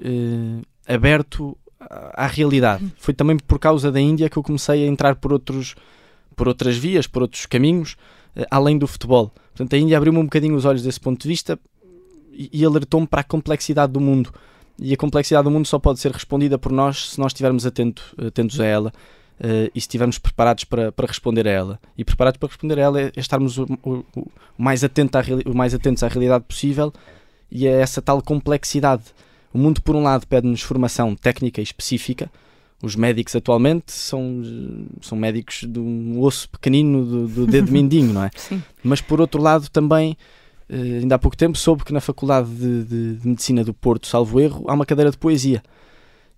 aberto 0.87 1.57
à, 1.79 2.27
realidade. 2.27 2.91
Foi 2.97 3.13
também 3.13 3.37
por 3.37 3.59
causa 3.59 3.91
da 3.91 3.99
Índia 3.99 4.29
que 4.29 4.37
eu 4.37 4.43
comecei 4.43 4.83
a 4.83 4.87
entrar 4.87 5.15
por, 5.15 5.31
outros, 5.33 5.75
por 6.35 6.47
outras 6.47 6.77
vias, 6.77 7.07
por 7.07 7.21
outros 7.21 7.45
caminhos, 7.45 7.95
além 8.49 8.77
do 8.77 8.87
futebol. 8.87 9.31
Portanto, 9.53 9.73
a 9.73 9.77
Índia 9.77 9.97
abriu-me 9.97 10.19
um 10.19 10.23
bocadinho 10.23 10.55
os 10.55 10.65
olhos 10.65 10.83
desse 10.83 10.99
ponto 10.99 11.21
de 11.21 11.27
vista 11.27 11.59
e, 12.33 12.65
alertou-me 12.65 13.07
para 13.07 13.21
a 13.21 13.23
complexidade 13.23 13.93
do 13.93 14.01
mundo 14.01 14.33
e 14.77 14.93
a 14.93 14.97
complexidade 14.97 15.45
do 15.45 15.51
mundo 15.51 15.65
só 15.65 15.79
pode 15.79 15.99
ser 15.99 16.11
respondida 16.11 16.57
por 16.57 16.71
nós 16.71 17.11
se 17.11 17.19
nós 17.19 17.31
estivermos 17.31 17.65
atento, 17.65 18.13
atentos 18.27 18.59
a 18.59 18.65
ela 18.65 18.89
uh, 19.39 19.71
e 19.73 19.79
se 19.79 19.85
estivermos 19.85 20.17
preparados 20.19 20.65
para, 20.65 20.91
para 20.91 21.07
responder 21.07 21.47
a 21.47 21.51
ela. 21.51 21.79
E 21.97 22.03
preparados 22.03 22.37
para 22.37 22.49
responder 22.49 22.77
a 22.79 22.81
ela 22.81 22.99
é, 22.99 23.05
é 23.15 23.19
estarmos 23.19 23.57
o, 23.57 23.63
o- 23.81 24.03
o 24.17 24.27
mais 24.57 24.83
atento 24.83 25.17
à, 25.17 25.21
o 25.45 25.55
mais 25.55 25.73
atentos 25.73 26.03
à 26.03 26.09
realidade 26.09 26.43
possível 26.45 26.91
e 27.49 27.65
a 27.65 27.71
essa 27.71 28.01
tal 28.01 28.21
complexidade. 28.21 29.03
O 29.53 29.57
mundo, 29.57 29.81
por 29.81 29.95
um 29.95 30.03
lado, 30.03 30.27
pede-nos 30.27 30.61
formação 30.61 31.15
técnica 31.15 31.61
e 31.61 31.63
específica. 31.63 32.29
Os 32.83 32.95
médicos 32.95 33.35
atualmente 33.35 33.91
são, 33.91 34.41
são 35.01 35.17
médicos 35.17 35.63
de 35.67 35.79
um 35.79 36.19
osso 36.21 36.49
pequenino 36.49 37.05
do, 37.05 37.27
do 37.27 37.47
dedo 37.47 37.71
mindinho, 37.73 38.13
não 38.13 38.23
é? 38.23 38.29
Sim. 38.35 38.61
Mas 38.83 39.01
por 39.01 39.19
outro 39.21 39.41
lado 39.41 39.69
também, 39.69 40.15
eh, 40.69 40.99
ainda 41.01 41.15
há 41.15 41.19
pouco 41.19 41.37
tempo, 41.37 41.57
soube 41.57 41.83
que 41.85 41.93
na 41.93 42.01
Faculdade 42.01 42.49
de, 42.49 42.83
de- 42.83 43.15
de 43.15 43.27
Medicina 43.27 43.63
do 43.63 43.73
Porto, 43.73 44.07
salvo 44.07 44.39
erro, 44.39 44.65
há 44.67 44.73
uma 44.73 44.85
cadeira 44.85 45.09
de 45.09 45.17
poesia. 45.17 45.63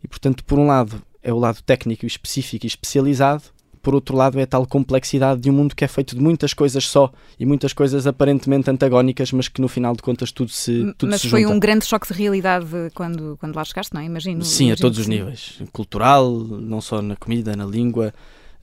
E 0.03 0.07
portanto, 0.07 0.43
por 0.45 0.59
um 0.59 0.67
lado, 0.67 1.01
é 1.23 1.33
o 1.33 1.39
lado 1.39 1.61
técnico, 1.63 2.05
e 2.05 2.07
específico 2.07 2.65
e 2.65 2.67
especializado, 2.67 3.43
por 3.87 3.95
outro 3.95 4.17
lado, 4.17 4.37
é 4.37 4.43
a 4.43 4.45
tal 4.45 4.67
complexidade 4.67 5.39
de 5.39 5.49
um 5.49 5.53
mundo 5.53 5.73
que 5.73 5.85
é 5.85 5.87
feito 5.87 6.13
de 6.13 6.21
muitas 6.21 6.53
coisas 6.53 6.85
só 6.85 7.09
e 7.39 7.45
muitas 7.45 7.71
coisas 7.71 8.05
aparentemente 8.05 8.69
antagónicas, 8.69 9.31
mas 9.31 9.47
que 9.47 9.61
no 9.61 9.69
final 9.69 9.95
de 9.95 10.01
contas 10.01 10.29
tudo 10.29 10.51
se, 10.51 10.93
tudo 10.97 11.09
Mas 11.09 11.21
se 11.21 11.29
foi 11.29 11.43
junta. 11.43 11.55
um 11.55 11.57
grande 11.57 11.85
choque 11.85 12.05
de 12.05 12.13
realidade 12.13 12.67
quando, 12.93 13.37
quando 13.39 13.55
lá 13.55 13.63
chegaste, 13.63 13.93
não 13.93 14.01
é? 14.01 14.03
Imagino. 14.03 14.43
Sim, 14.43 14.65
a 14.65 14.67
imagino 14.67 14.81
todos 14.81 14.97
que 14.97 15.01
os 15.03 15.05
sim. 15.05 15.11
níveis. 15.13 15.61
Cultural, 15.71 16.29
não 16.29 16.81
só 16.81 17.01
na 17.01 17.15
comida, 17.15 17.55
na 17.55 17.65
língua, 17.65 18.13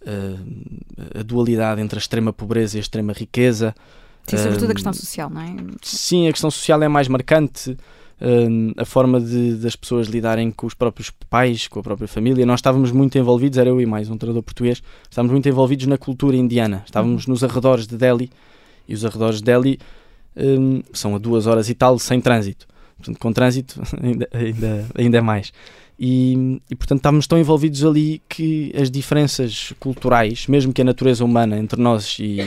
eh, 0.05 1.19
a 1.19 1.23
dualidade 1.23 1.81
entre 1.81 1.97
a 1.97 2.00
extrema 2.00 2.31
pobreza 2.31 2.77
e 2.77 2.79
a 2.79 2.82
extrema 2.82 3.15
riqueza. 3.15 3.75
Sim, 4.27 4.37
sobretudo 4.37 4.73
a 4.73 4.75
questão 4.75 4.93
social, 4.93 5.31
não 5.31 5.41
é? 5.41 5.56
Sim, 5.81 6.29
a 6.29 6.32
questão 6.32 6.50
social 6.50 6.82
é 6.82 6.88
mais 6.88 7.09
marcante. 7.09 7.79
Hum, 8.20 8.72
a 8.76 8.84
forma 8.84 9.20
de, 9.20 9.55
das 9.56 9.76
pessoas 9.76 10.08
lidarem 10.08 10.50
com 10.50 10.66
os 10.66 10.75
próprios 10.75 11.11
pais, 11.28 11.69
com 11.69 11.81
a 11.81 11.82
própria 11.82 12.08
família. 12.08 12.44
Nós 12.46 12.58
estávamos 12.58 12.93
muito 12.93 13.19
envolvidos, 13.19 13.58
era 13.58 13.69
eu 13.69 13.81
e 13.81 13.87
mais 13.87 14.11
um 14.11 14.16
treinador 14.16 14.43
português, 14.43 14.82
estávamos 15.11 15.32
muito 15.32 15.49
envolvidos 15.49 15.87
na 15.87 15.99
cultura 15.99 16.37
indiana. 16.37 16.82
Estávamos 16.84 17.26
nos 17.26 17.43
arredores 17.43 17.87
de 17.87 17.96
Delhi 17.96 18.31
e 18.88 18.94
os 18.94 19.05
arredores 19.05 19.38
de 19.38 19.44
Delhi 19.44 19.78
hum, 20.37 20.82
são 20.93 21.14
a 21.14 21.19
duas 21.19 21.46
horas 21.46 21.69
e 21.69 21.75
tal 21.75 21.99
sem 21.99 22.20
trânsito. 22.20 22.66
Portanto, 22.96 23.19
com 23.19 23.32
trânsito 23.32 23.82
ainda, 24.02 24.28
ainda, 24.32 24.87
ainda 24.94 25.19
é 25.19 25.20
mais. 25.20 25.52
E, 25.99 26.61
e, 26.69 26.75
portanto 26.75 26.99
estávamos 26.99 27.26
tão 27.26 27.38
envolvidos 27.38 27.85
ali 27.85 28.20
que 28.29 28.73
as 28.76 28.91
diferenças 28.91 29.73
culturais, 29.79 30.46
mesmo 30.49 30.73
que 30.73 30.82
a 30.82 30.85
natureza 30.85 31.25
humana 31.25 31.56
entre 31.56 31.81
nós 31.81 32.17
e, 32.19 32.38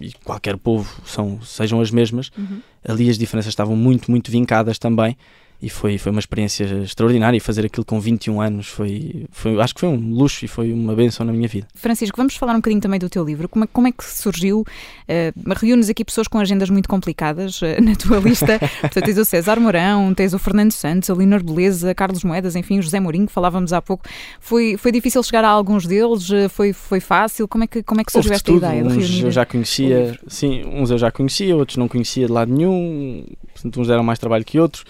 e 0.00 0.12
qualquer 0.24 0.56
povo 0.56 1.00
são, 1.04 1.40
sejam 1.42 1.80
as 1.80 1.90
mesmas, 1.90 2.30
Uhum. 2.38 2.60
ali 2.88 3.10
as 3.10 3.18
diferenças 3.18 3.50
estavam 3.50 3.76
muito, 3.76 4.10
muito 4.10 4.30
vincadas 4.30 4.78
também 4.78 5.14
e 5.60 5.70
foi, 5.70 5.96
foi 5.96 6.12
uma 6.12 6.20
experiência 6.20 6.64
extraordinária 6.82 7.36
e 7.36 7.40
fazer 7.40 7.64
aquilo 7.64 7.84
com 7.84 7.98
21 7.98 8.40
anos 8.40 8.66
foi, 8.66 9.26
foi, 9.30 9.60
acho 9.60 9.74
que 9.74 9.80
foi 9.80 9.88
um 9.88 10.12
luxo 10.12 10.44
e 10.44 10.48
foi 10.48 10.72
uma 10.72 10.94
benção 10.94 11.24
na 11.24 11.32
minha 11.32 11.48
vida. 11.48 11.66
Francisco, 11.74 12.16
vamos 12.16 12.36
falar 12.36 12.52
um 12.52 12.56
bocadinho 12.56 12.80
também 12.80 13.00
do 13.00 13.08
teu 13.08 13.24
livro. 13.24 13.48
Como 13.48 13.64
é, 13.64 13.68
como 13.72 13.88
é 13.88 13.92
que 13.92 14.04
surgiu? 14.04 14.60
Uh, 14.60 15.54
reúnes 15.56 15.88
aqui 15.88 16.04
pessoas 16.04 16.28
com 16.28 16.38
agendas 16.38 16.68
muito 16.68 16.88
complicadas 16.88 17.62
uh, 17.62 17.66
na 17.80 17.94
tua 17.94 18.18
lista. 18.18 18.58
Portanto, 18.80 19.04
tens 19.04 19.18
o 19.18 19.24
César 19.24 19.58
Mourão, 19.58 20.12
tens 20.12 20.34
o 20.34 20.38
Fernando 20.38 20.72
Santos, 20.72 21.08
a 21.08 21.14
Leonor 21.14 21.42
Beleza, 21.42 21.94
Carlos 21.94 22.24
Moedas, 22.24 22.56
enfim, 22.56 22.78
o 22.78 22.82
José 22.82 23.00
Mourinho, 23.00 23.26
que 23.26 23.32
falávamos 23.32 23.72
há 23.72 23.80
pouco. 23.80 24.04
Foi, 24.40 24.76
foi 24.76 24.92
difícil 24.92 25.22
chegar 25.22 25.44
a 25.44 25.48
alguns 25.48 25.86
deles? 25.86 26.28
Uh, 26.30 26.48
Foi, 26.48 26.72
foi 26.72 27.00
fácil? 27.00 27.48
Como 27.48 27.64
é 27.64 27.66
que, 27.66 27.82
como 27.82 28.00
é 28.00 28.04
que 28.04 28.12
surgiu 28.12 28.30
de 28.30 28.36
esta 28.36 28.52
tudo. 28.52 28.58
ideia 28.58 28.82
de 28.82 28.88
uns 28.88 28.96
reunir? 28.96 29.24
eu 29.24 29.30
já 29.30 29.46
conhecia, 29.46 30.18
sim, 30.28 30.64
uns 30.66 30.90
eu 30.90 30.98
já 30.98 31.10
conhecia, 31.10 31.56
outros 31.56 31.76
não 31.76 31.88
conhecia 31.88 32.26
de 32.26 32.32
lado 32.32 32.52
nenhum, 32.52 33.24
portanto 33.52 33.80
uns 33.80 33.88
deram 33.88 34.02
mais 34.02 34.18
trabalho 34.18 34.44
que 34.44 34.58
outros, 34.58 34.84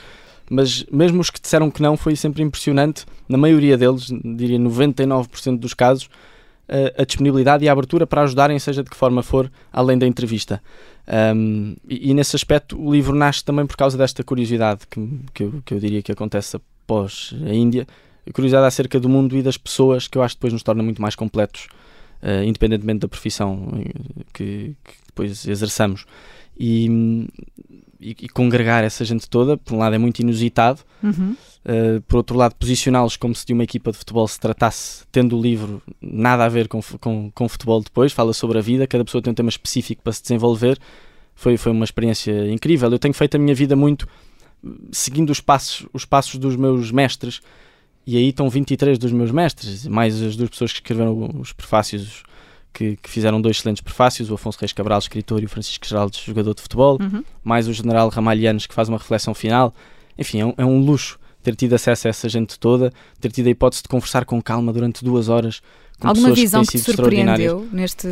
mas 0.51 0.85
mesmo 0.91 1.21
os 1.21 1.31
que 1.31 1.41
disseram 1.41 1.71
que 1.71 1.83
não 1.83 1.97
foi 1.97 2.17
sempre 2.17 2.43
impressionante, 2.43 3.07
na 3.29 3.39
maioria 3.39 3.77
deles, 3.77 4.09
diria 4.37 4.59
99% 4.59 5.59
dos 5.59 5.75
casos, 5.75 6.09
a, 6.69 7.03
a 7.03 7.05
disponibilidade 7.05 7.65
e 7.65 7.69
a 7.69 7.73
abertura 7.73 8.07
para 8.07 8.23
ajudarem, 8.23 8.59
seja 8.59 8.83
de 8.83 8.91
que 8.91 8.97
forma 8.97 9.23
for, 9.23 9.51
além 9.73 9.99
da 9.99 10.07
entrevista. 10.07 10.63
Um, 11.37 11.77
e, 11.89 12.11
e 12.11 12.15
nesse 12.15 12.35
aspecto 12.35 12.81
o 12.81 12.91
livro 12.91 13.15
nasce 13.15 13.45
também 13.45 13.67
por 13.67 13.77
causa 13.77 13.99
desta 13.99 14.25
curiosidade 14.25 14.87
que, 14.89 15.21
que, 15.35 15.43
eu, 15.43 15.63
que 15.65 15.75
eu 15.75 15.79
diria 15.79 16.03
que 16.03 16.11
acontece 16.11 16.57
após 16.57 17.35
a 17.47 17.53
Índia, 17.53 17.87
curiosidade 18.33 18.67
acerca 18.67 18.99
do 18.99 19.09
mundo 19.09 19.37
e 19.37 19.43
das 19.43 19.59
pessoas 19.59 20.09
que 20.09 20.17
eu 20.17 20.23
acho 20.23 20.35
que 20.35 20.39
depois 20.39 20.53
nos 20.53 20.63
torna 20.63 20.83
muito 20.83 21.03
mais 21.03 21.15
completos, 21.15 21.69
uh, 22.23 22.43
independentemente 22.43 23.01
da 23.01 23.09
profissão 23.09 23.69
eh, 23.77 24.23
que, 24.33 24.77
que 24.83 24.95
depois 25.07 25.47
exerçamos. 25.47 26.07
E, 26.59 27.29
e, 28.05 28.11
e 28.11 28.29
congregar 28.29 28.85
essa 28.85 29.05
gente 29.05 29.29
toda, 29.29 29.57
por 29.57 29.75
um 29.75 29.79
lado 29.79 29.95
é 29.95 29.99
muito 29.99 30.21
inusitado, 30.21 30.81
Uhum. 31.05 31.37
Uh, 31.65 32.01
por 32.03 32.19
outro 32.19 32.37
lado, 32.37 32.55
posicioná-los 32.57 33.17
como 33.17 33.35
se 33.35 33.47
de 33.47 33.55
uma 33.55 33.65
equipa 33.65 33.91
de 33.91 33.97
futebol 33.97 34.29
se 34.29 34.39
tratasse, 34.39 35.05
tendo 35.11 35.39
o 35.39 35.41
livro 35.41 35.83
nada 36.01 36.45
a 36.45 36.49
ver 36.49 36.69
com, 36.69 36.81
com, 37.01 37.31
com 37.31 37.49
futebol 37.49 37.81
depois, 37.83 38.13
fala 38.13 38.35
sobre 38.35 38.59
a 38.59 38.61
vida, 38.61 38.87
cada 38.87 39.03
pessoa 39.03 39.23
tem 39.23 39.31
um 39.31 39.35
tema 39.35 39.49
específico 39.49 40.03
para 40.03 40.13
se 40.13 40.21
desenvolver. 40.21 40.79
Foi, 41.35 41.57
foi 41.57 41.73
uma 41.73 41.85
experiência 41.85 42.53
incrível. 42.53 42.91
Eu 42.91 42.99
tenho 42.99 43.15
feito 43.15 43.37
a 43.37 43.39
minha 43.39 43.55
vida 43.55 43.75
muito 43.75 44.07
seguindo 44.93 45.31
os 45.31 45.41
passos, 45.41 45.87
os 45.93 46.05
passos 46.05 46.39
dos 46.39 46.57
meus 46.57 46.91
mestres, 46.91 47.41
e 48.07 48.17
aí 48.17 48.29
estão 48.29 48.49
23 48.49 48.99
dos 48.99 49.13
meus 49.13 49.31
mestres, 49.31 49.87
mais 49.87 50.21
as 50.23 50.37
duas 50.37 50.51
pessoas 50.51 50.73
que 50.73 50.79
escreveram 50.79 51.31
os 51.41 51.53
prefácios, 51.53 52.23
que, 52.75 52.97
que 52.97 53.09
fizeram 53.09 53.41
dois 53.41 53.57
excelentes 53.57 53.81
prefácios, 53.81 54.31
o 54.31 54.35
Afonso 54.35 54.59
Reis 54.59 54.73
Cabral, 54.73 54.99
escritor, 54.99 55.41
e 55.41 55.47
o 55.47 55.49
Francisco 55.49 55.87
Geraldes, 55.87 56.21
jogador 56.21 56.55
de 56.55 56.61
futebol 56.61 56.99
Uhum. 57.01 57.25
mais 57.43 57.69
o 57.69 57.73
general 57.73 58.09
Ramalhianos 58.09 58.67
que 58.67 58.75
faz 58.75 58.89
uma 58.89 58.99
reflexão 58.99 59.33
final. 59.33 59.73
Enfim, 60.19 60.41
é 60.41 60.47
um, 60.47 60.55
é 60.59 60.65
um 60.65 60.79
luxo 60.81 61.19
ter 61.43 61.55
tido 61.55 61.75
acesso 61.75 62.07
a 62.07 62.11
essa 62.11 62.29
gente 62.29 62.59
toda, 62.59 62.93
ter 63.21 63.31
tido 63.31 63.47
a 63.47 63.51
hipótese 63.51 63.83
de 63.83 63.89
conversar 63.89 64.25
com 64.25 64.41
calma 64.43 64.73
durante 64.73 65.05
duas 65.05 65.29
horas 65.29 65.63
com 65.99 66.09
Alguma 66.09 66.29
pessoas 66.31 66.41
visão 66.41 66.63
que 66.63 66.73
que 66.73 66.79
te 66.79 66.85
surpreendeu 66.85 67.69
neste 67.71 68.09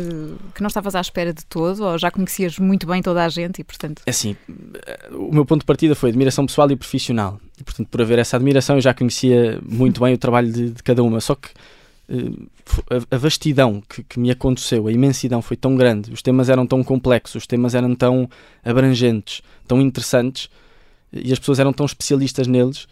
que 0.55 0.61
não 0.61 0.67
estavas 0.67 0.95
à 0.95 1.01
espera 1.01 1.33
de 1.33 1.45
todo 1.45 1.83
ou 1.83 1.97
já 1.97 2.09
conhecias 2.09 2.57
muito 2.57 2.87
bem 2.87 3.01
toda 3.01 3.23
a 3.23 3.27
gente 3.27 3.59
e 3.59 3.63
portanto 3.63 4.01
É 4.05 4.09
Assim, 4.09 4.37
o 5.11 5.33
meu 5.33 5.45
ponto 5.45 5.61
de 5.61 5.65
partida 5.65 5.93
foi 5.93 6.09
admiração 6.09 6.45
pessoal 6.45 6.71
e 6.71 6.75
profissional. 6.77 7.39
E, 7.59 7.63
portanto, 7.63 7.87
por 7.89 8.01
haver 8.01 8.19
essa 8.19 8.37
admiração, 8.37 8.77
eu 8.77 8.81
já 8.81 8.93
conhecia 8.93 9.59
muito 9.67 10.01
bem 10.01 10.13
o 10.13 10.17
trabalho 10.17 10.51
de, 10.51 10.69
de 10.71 10.81
cada 10.83 11.03
uma. 11.03 11.19
Só 11.19 11.35
que 11.35 11.49
a, 12.89 13.15
a, 13.15 13.17
vastidão 13.17 13.81
que, 13.87 14.03
que, 14.03 14.19
me 14.19 14.29
aconteceu, 14.31 14.87
a 14.87 14.91
imensidão 14.91 15.41
foi 15.41 15.57
tão 15.57 15.75
grande, 15.75 16.11
os 16.11 16.21
temas 16.21 16.49
eram 16.49 16.65
tão 16.65 16.83
complexos, 16.83 17.43
os 17.43 17.47
temas 17.47 17.75
eram 17.75 17.95
tão 17.95 18.29
abrangentes, 18.63 19.41
tão 19.67 19.81
interessantes, 19.81 20.49
e 21.11 21.31
as 21.31 21.39
pessoas 21.39 21.59
eram 21.59 21.73
tão 21.73 21.85
especialistas 21.85 22.47
neles, 22.47 22.87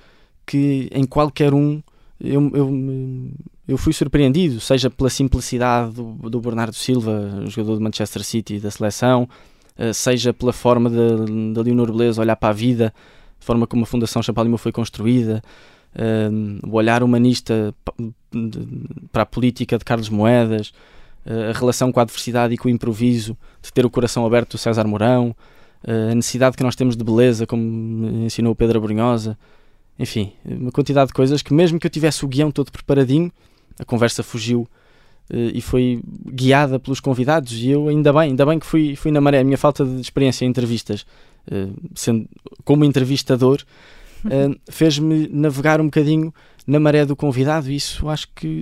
que 0.45 0.89
em 0.91 1.05
qualquer 1.05 1.53
um 1.53 1.81
eu, 2.19 2.51
eu, 2.53 3.31
eu 3.67 3.77
fui 3.77 3.93
surpreendido, 3.93 4.59
seja 4.59 4.89
pela 4.89 5.09
simplicidade 5.09 5.93
do, 5.93 6.29
do 6.29 6.39
Bernardo 6.39 6.75
Silva, 6.75 7.43
jogador 7.47 7.77
de 7.77 7.83
Manchester 7.83 8.23
City 8.23 8.59
da 8.59 8.69
seleção, 8.69 9.27
uh, 9.77 9.93
seja 9.93 10.31
pela 10.31 10.53
forma 10.53 10.89
da 10.89 11.61
Leonor 11.61 11.91
Beleza 11.91 12.21
olhar 12.21 12.35
para 12.35 12.49
a 12.49 12.53
vida, 12.53 12.93
a 13.39 13.43
forma 13.43 13.65
como 13.65 13.83
a 13.83 13.85
Fundação 13.87 14.21
Champalimau 14.21 14.59
foi 14.59 14.71
construída, 14.71 15.41
uh, 15.95 16.67
o 16.67 16.75
olhar 16.75 17.03
humanista 17.03 17.73
para 19.11 19.23
a 19.23 19.25
política 19.25 19.77
de 19.77 19.85
Carlos 19.85 20.09
Moedas, 20.09 20.71
a 21.23 21.55
relação 21.55 21.91
com 21.91 21.99
a 21.99 22.03
adversidade 22.03 22.53
e 22.53 22.57
com 22.57 22.67
o 22.67 22.71
improviso, 22.71 23.37
de 23.61 23.71
ter 23.71 23.85
o 23.85 23.89
coração 23.91 24.25
aberto 24.25 24.53
do 24.53 24.57
César 24.57 24.85
Mourão, 24.85 25.35
a 25.85 26.15
necessidade 26.15 26.57
que 26.57 26.63
nós 26.63 26.75
temos 26.75 26.97
de 26.97 27.03
beleza, 27.03 27.45
como 27.45 28.25
ensinou 28.25 28.53
o 28.53 28.55
Pedro 28.55 28.81
Brunhosa 28.81 29.37
enfim, 30.01 30.31
uma 30.43 30.71
quantidade 30.71 31.09
de 31.09 31.13
coisas 31.13 31.43
que 31.43 31.53
mesmo 31.53 31.79
que 31.79 31.85
eu 31.85 31.91
tivesse 31.91 32.25
o 32.25 32.27
guião 32.27 32.49
todo 32.49 32.71
preparadinho, 32.71 33.31
a 33.77 33.85
conversa 33.85 34.23
fugiu 34.23 34.61
uh, 35.29 35.51
e 35.53 35.61
foi 35.61 36.01
guiada 36.25 36.79
pelos 36.79 36.99
convidados 36.99 37.53
e 37.53 37.69
eu 37.69 37.87
ainda 37.87 38.11
bem, 38.11 38.21
ainda 38.21 38.43
bem 38.43 38.57
que 38.57 38.65
fui, 38.65 38.95
fui 38.95 39.11
na 39.11 39.21
maré. 39.21 39.39
A 39.39 39.43
minha 39.43 39.59
falta 39.59 39.85
de 39.85 40.01
experiência 40.01 40.43
em 40.43 40.47
entrevistas, 40.47 41.05
uh, 41.51 41.71
sendo 41.93 42.27
como 42.63 42.83
entrevistador, 42.83 43.61
uh, 44.25 44.59
fez-me 44.69 45.27
navegar 45.31 45.79
um 45.81 45.85
bocadinho 45.85 46.33
na 46.65 46.79
maré 46.79 47.05
do 47.05 47.15
convidado 47.15 47.69
e 47.69 47.75
isso 47.75 48.07
acho 48.07 48.27
que 48.35 48.61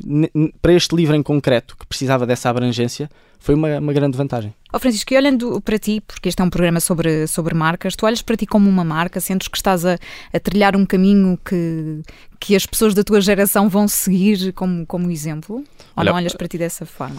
para 0.62 0.74
este 0.74 0.96
livro 0.96 1.16
em 1.16 1.24
concreto, 1.24 1.76
que 1.78 1.86
precisava 1.86 2.26
dessa 2.26 2.50
abrangência, 2.50 3.10
foi 3.40 3.56
uma, 3.56 3.80
uma 3.80 3.94
grande 3.94 4.18
vantagem. 4.18 4.54
Oh 4.72 4.80
Francisco, 4.80 5.14
e 5.14 5.18
olhando 5.18 5.62
para 5.62 5.80
ti, 5.80 6.02
porque 6.06 6.30
este 6.30 6.42
é 6.42 6.46
um 6.46 6.50
programa 6.50 6.80
sobre, 6.80 7.26
sobre 7.26 7.56
marcas, 7.56 7.96
tu 7.96 8.06
olhas 8.06 8.22
para 8.22 8.36
ti 8.36 8.46
como 8.46 8.70
uma 8.70 8.84
marca, 8.84 9.20
sentes 9.20 9.48
que 9.48 9.58
estás 9.58 9.86
a, 9.86 9.98
a 10.34 10.40
trilhar 10.40 10.76
um 10.76 10.86
caminho 10.86 11.40
que, 11.44 12.02
que 12.40 12.56
as 12.56 12.66
pessoas 12.66 12.94
da 12.94 13.04
tua 13.04 13.22
geração 13.22 13.70
vão 13.70 13.88
seguir 13.88 14.52
como, 14.54 14.86
como 14.86 15.10
exemplo? 15.10 15.58
Ou 15.58 15.64
Olha, 15.96 16.12
não 16.12 16.18
olhas 16.18 16.34
para 16.34 16.48
ti 16.48 16.58
dessa 16.58 16.86
forma? 16.86 17.18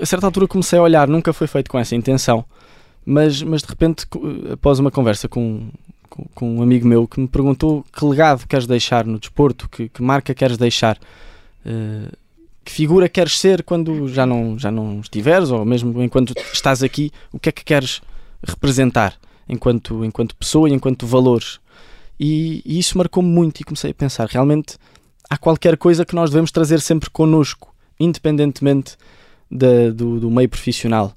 A 0.00 0.06
certa 0.06 0.26
altura 0.26 0.46
comecei 0.46 0.78
a 0.78 0.82
olhar, 0.82 1.08
nunca 1.08 1.32
foi 1.32 1.46
feito 1.46 1.70
com 1.70 1.78
essa 1.78 1.94
intenção, 1.94 2.44
mas, 3.06 3.42
mas 3.42 3.62
de 3.62 3.68
repente, 3.68 4.06
após 4.52 4.78
uma 4.78 4.90
conversa 4.90 5.28
com, 5.28 5.68
com, 6.08 6.56
um 6.56 6.62
amigo 6.62 6.86
meu 6.86 7.06
que 7.06 7.20
me 7.20 7.28
perguntou 7.28 7.84
que 7.92 8.04
legado 8.04 8.46
queres 8.46 8.66
deixar 8.66 9.04
no 9.04 9.18
desporto, 9.18 9.68
que, 9.68 9.88
que 9.88 10.02
marca 10.02 10.34
queres 10.34 10.56
deixar. 10.56 10.98
Uh, 11.64 12.12
que 12.64 12.72
figura 12.72 13.08
queres 13.08 13.38
ser 13.38 13.62
quando 13.62 14.08
já 14.08 14.24
não, 14.24 14.58
já 14.58 14.70
não 14.70 15.00
estiveres, 15.00 15.50
ou 15.50 15.64
mesmo 15.64 16.02
enquanto 16.02 16.34
estás 16.52 16.82
aqui, 16.82 17.12
o 17.30 17.38
que 17.38 17.50
é 17.50 17.52
que 17.52 17.64
queres 17.64 18.00
representar 18.42 19.14
enquanto, 19.48 20.04
enquanto 20.04 20.34
pessoa 20.36 20.68
e 20.68 20.72
enquanto 20.72 21.06
valores. 21.06 21.60
E, 22.18 22.62
e 22.64 22.78
isso 22.78 22.96
marcou-me 22.96 23.28
muito 23.28 23.60
e 23.60 23.64
comecei 23.64 23.90
a 23.90 23.94
pensar, 23.94 24.28
realmente 24.28 24.76
há 25.28 25.36
qualquer 25.36 25.76
coisa 25.76 26.04
que 26.04 26.14
nós 26.14 26.30
devemos 26.30 26.50
trazer 26.50 26.80
sempre 26.80 27.10
connosco, 27.10 27.74
independentemente 27.98 28.96
da, 29.50 29.90
do, 29.90 30.20
do 30.20 30.30
meio 30.30 30.48
profissional. 30.48 31.14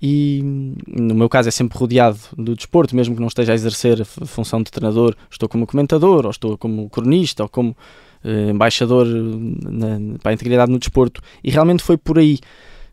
E 0.00 0.40
no 0.86 1.14
meu 1.14 1.28
caso 1.28 1.48
é 1.48 1.52
sempre 1.52 1.76
rodeado 1.76 2.18
do 2.36 2.54
desporto, 2.54 2.94
mesmo 2.94 3.14
que 3.14 3.20
não 3.20 3.26
esteja 3.26 3.52
a 3.52 3.54
exercer 3.54 4.00
a 4.00 4.04
função 4.04 4.62
de 4.62 4.70
treinador, 4.70 5.16
estou 5.28 5.48
como 5.48 5.66
comentador, 5.66 6.24
ou 6.24 6.30
estou 6.30 6.56
como 6.56 6.88
cronista, 6.88 7.42
ou 7.42 7.48
como 7.48 7.76
uh, 8.24 8.50
embaixador 8.50 9.04
na, 9.06 10.18
para 10.22 10.30
a 10.30 10.34
integridade 10.34 10.70
no 10.70 10.78
desporto, 10.78 11.20
e 11.42 11.50
realmente 11.50 11.82
foi 11.82 11.96
por 11.96 12.16
aí, 12.16 12.38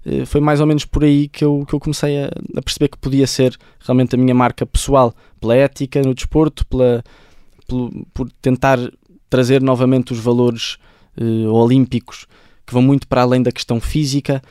uh, 0.04 0.26
foi 0.26 0.42
mais 0.42 0.60
ou 0.60 0.66
menos 0.66 0.84
por 0.84 1.04
aí 1.04 1.28
que 1.28 1.46
eu, 1.46 1.64
que 1.68 1.76
eu 1.76 1.80
comecei 1.80 2.24
a, 2.24 2.32
a, 2.58 2.62
perceber 2.64 2.88
que 2.88 2.98
podia 2.98 3.28
ser 3.28 3.56
realmente 3.82 4.16
a 4.16 4.18
minha 4.18 4.34
marca 4.34 4.66
pessoal, 4.66 5.14
pela 5.40 5.56
ética 5.56 6.02
no 6.02 6.16
desporto, 6.16 6.66
pela, 6.66 7.04
pelo, 7.68 8.08
por 8.16 8.32
tentar 8.42 8.80
trazer 9.30 9.62
novamente 9.62 10.12
os 10.12 10.20
valores 10.20 10.78
olímpicos 11.52 12.28
que 12.66 12.74
vão 12.74 12.82
muito 12.82 13.08
para 13.08 13.22
além 13.22 13.42
da 13.42 13.52
questão 13.52 13.80
física, 13.80 14.42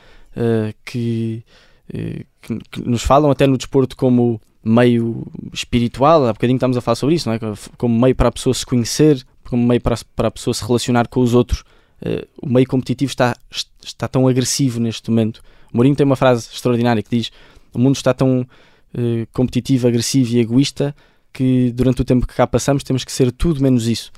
que, 0.85 1.45
que, 1.89 2.59
que 2.71 2.89
nos 2.89 3.03
falam 3.03 3.31
até 3.31 3.47
no 3.47 3.57
desporto 3.57 3.97
como 3.97 4.41
meio 4.65 5.27
espiritual, 5.53 6.27
há 6.27 6.33
bocadinho 6.33 6.57
estamos 6.57 6.77
a 6.77 6.81
falar 6.81 6.95
sobre 6.95 7.15
isso, 7.15 7.29
não 7.29 7.35
é? 7.35 7.39
como 7.77 8.01
meio 8.01 8.15
para 8.15 8.29
a 8.29 8.33
pessoa 8.33 8.55
se 8.55 8.65
conhecer, 8.65 9.25
como 9.45 9.67
meio 9.67 9.81
para, 9.81 9.97
para 10.17 10.29
a 10.29 10.31
pessoa 10.31 10.55
se 10.55 10.65
relacionar 10.65 11.09
com 11.09 11.21
os 11.21 11.35
outros. 11.35 11.61
Uh, 12.01 12.27
o 12.43 12.49
meio 12.49 12.67
competitivo 12.67 13.11
está, 13.11 13.37
está 13.83 14.09
tão 14.09 14.27
agressivo 14.27 14.81
neste 14.81 15.11
momento. 15.11 15.43
O 15.73 15.77
Mourinho 15.77 15.95
tem 15.95 16.05
uma 16.05 16.17
frase 16.17 16.49
extraordinária 16.53 17.03
que 17.03 17.17
diz: 17.17 17.31
O 17.73 17.79
mundo 17.79 17.97
está 17.97 18.13
tão 18.13 18.41
uh, 18.41 19.27
competitivo, 19.33 19.87
agressivo 19.87 20.35
e 20.35 20.41
egoísta 20.41 20.95
que 21.33 21.73
durante 21.73 22.01
o 22.01 22.05
tempo 22.05 22.27
que 22.27 22.35
cá 22.35 22.47
passamos 22.47 22.83
temos 22.83 23.05
que 23.05 23.13
ser 23.13 23.31
tudo 23.33 23.61
menos 23.61 23.87
isso. 23.87 24.11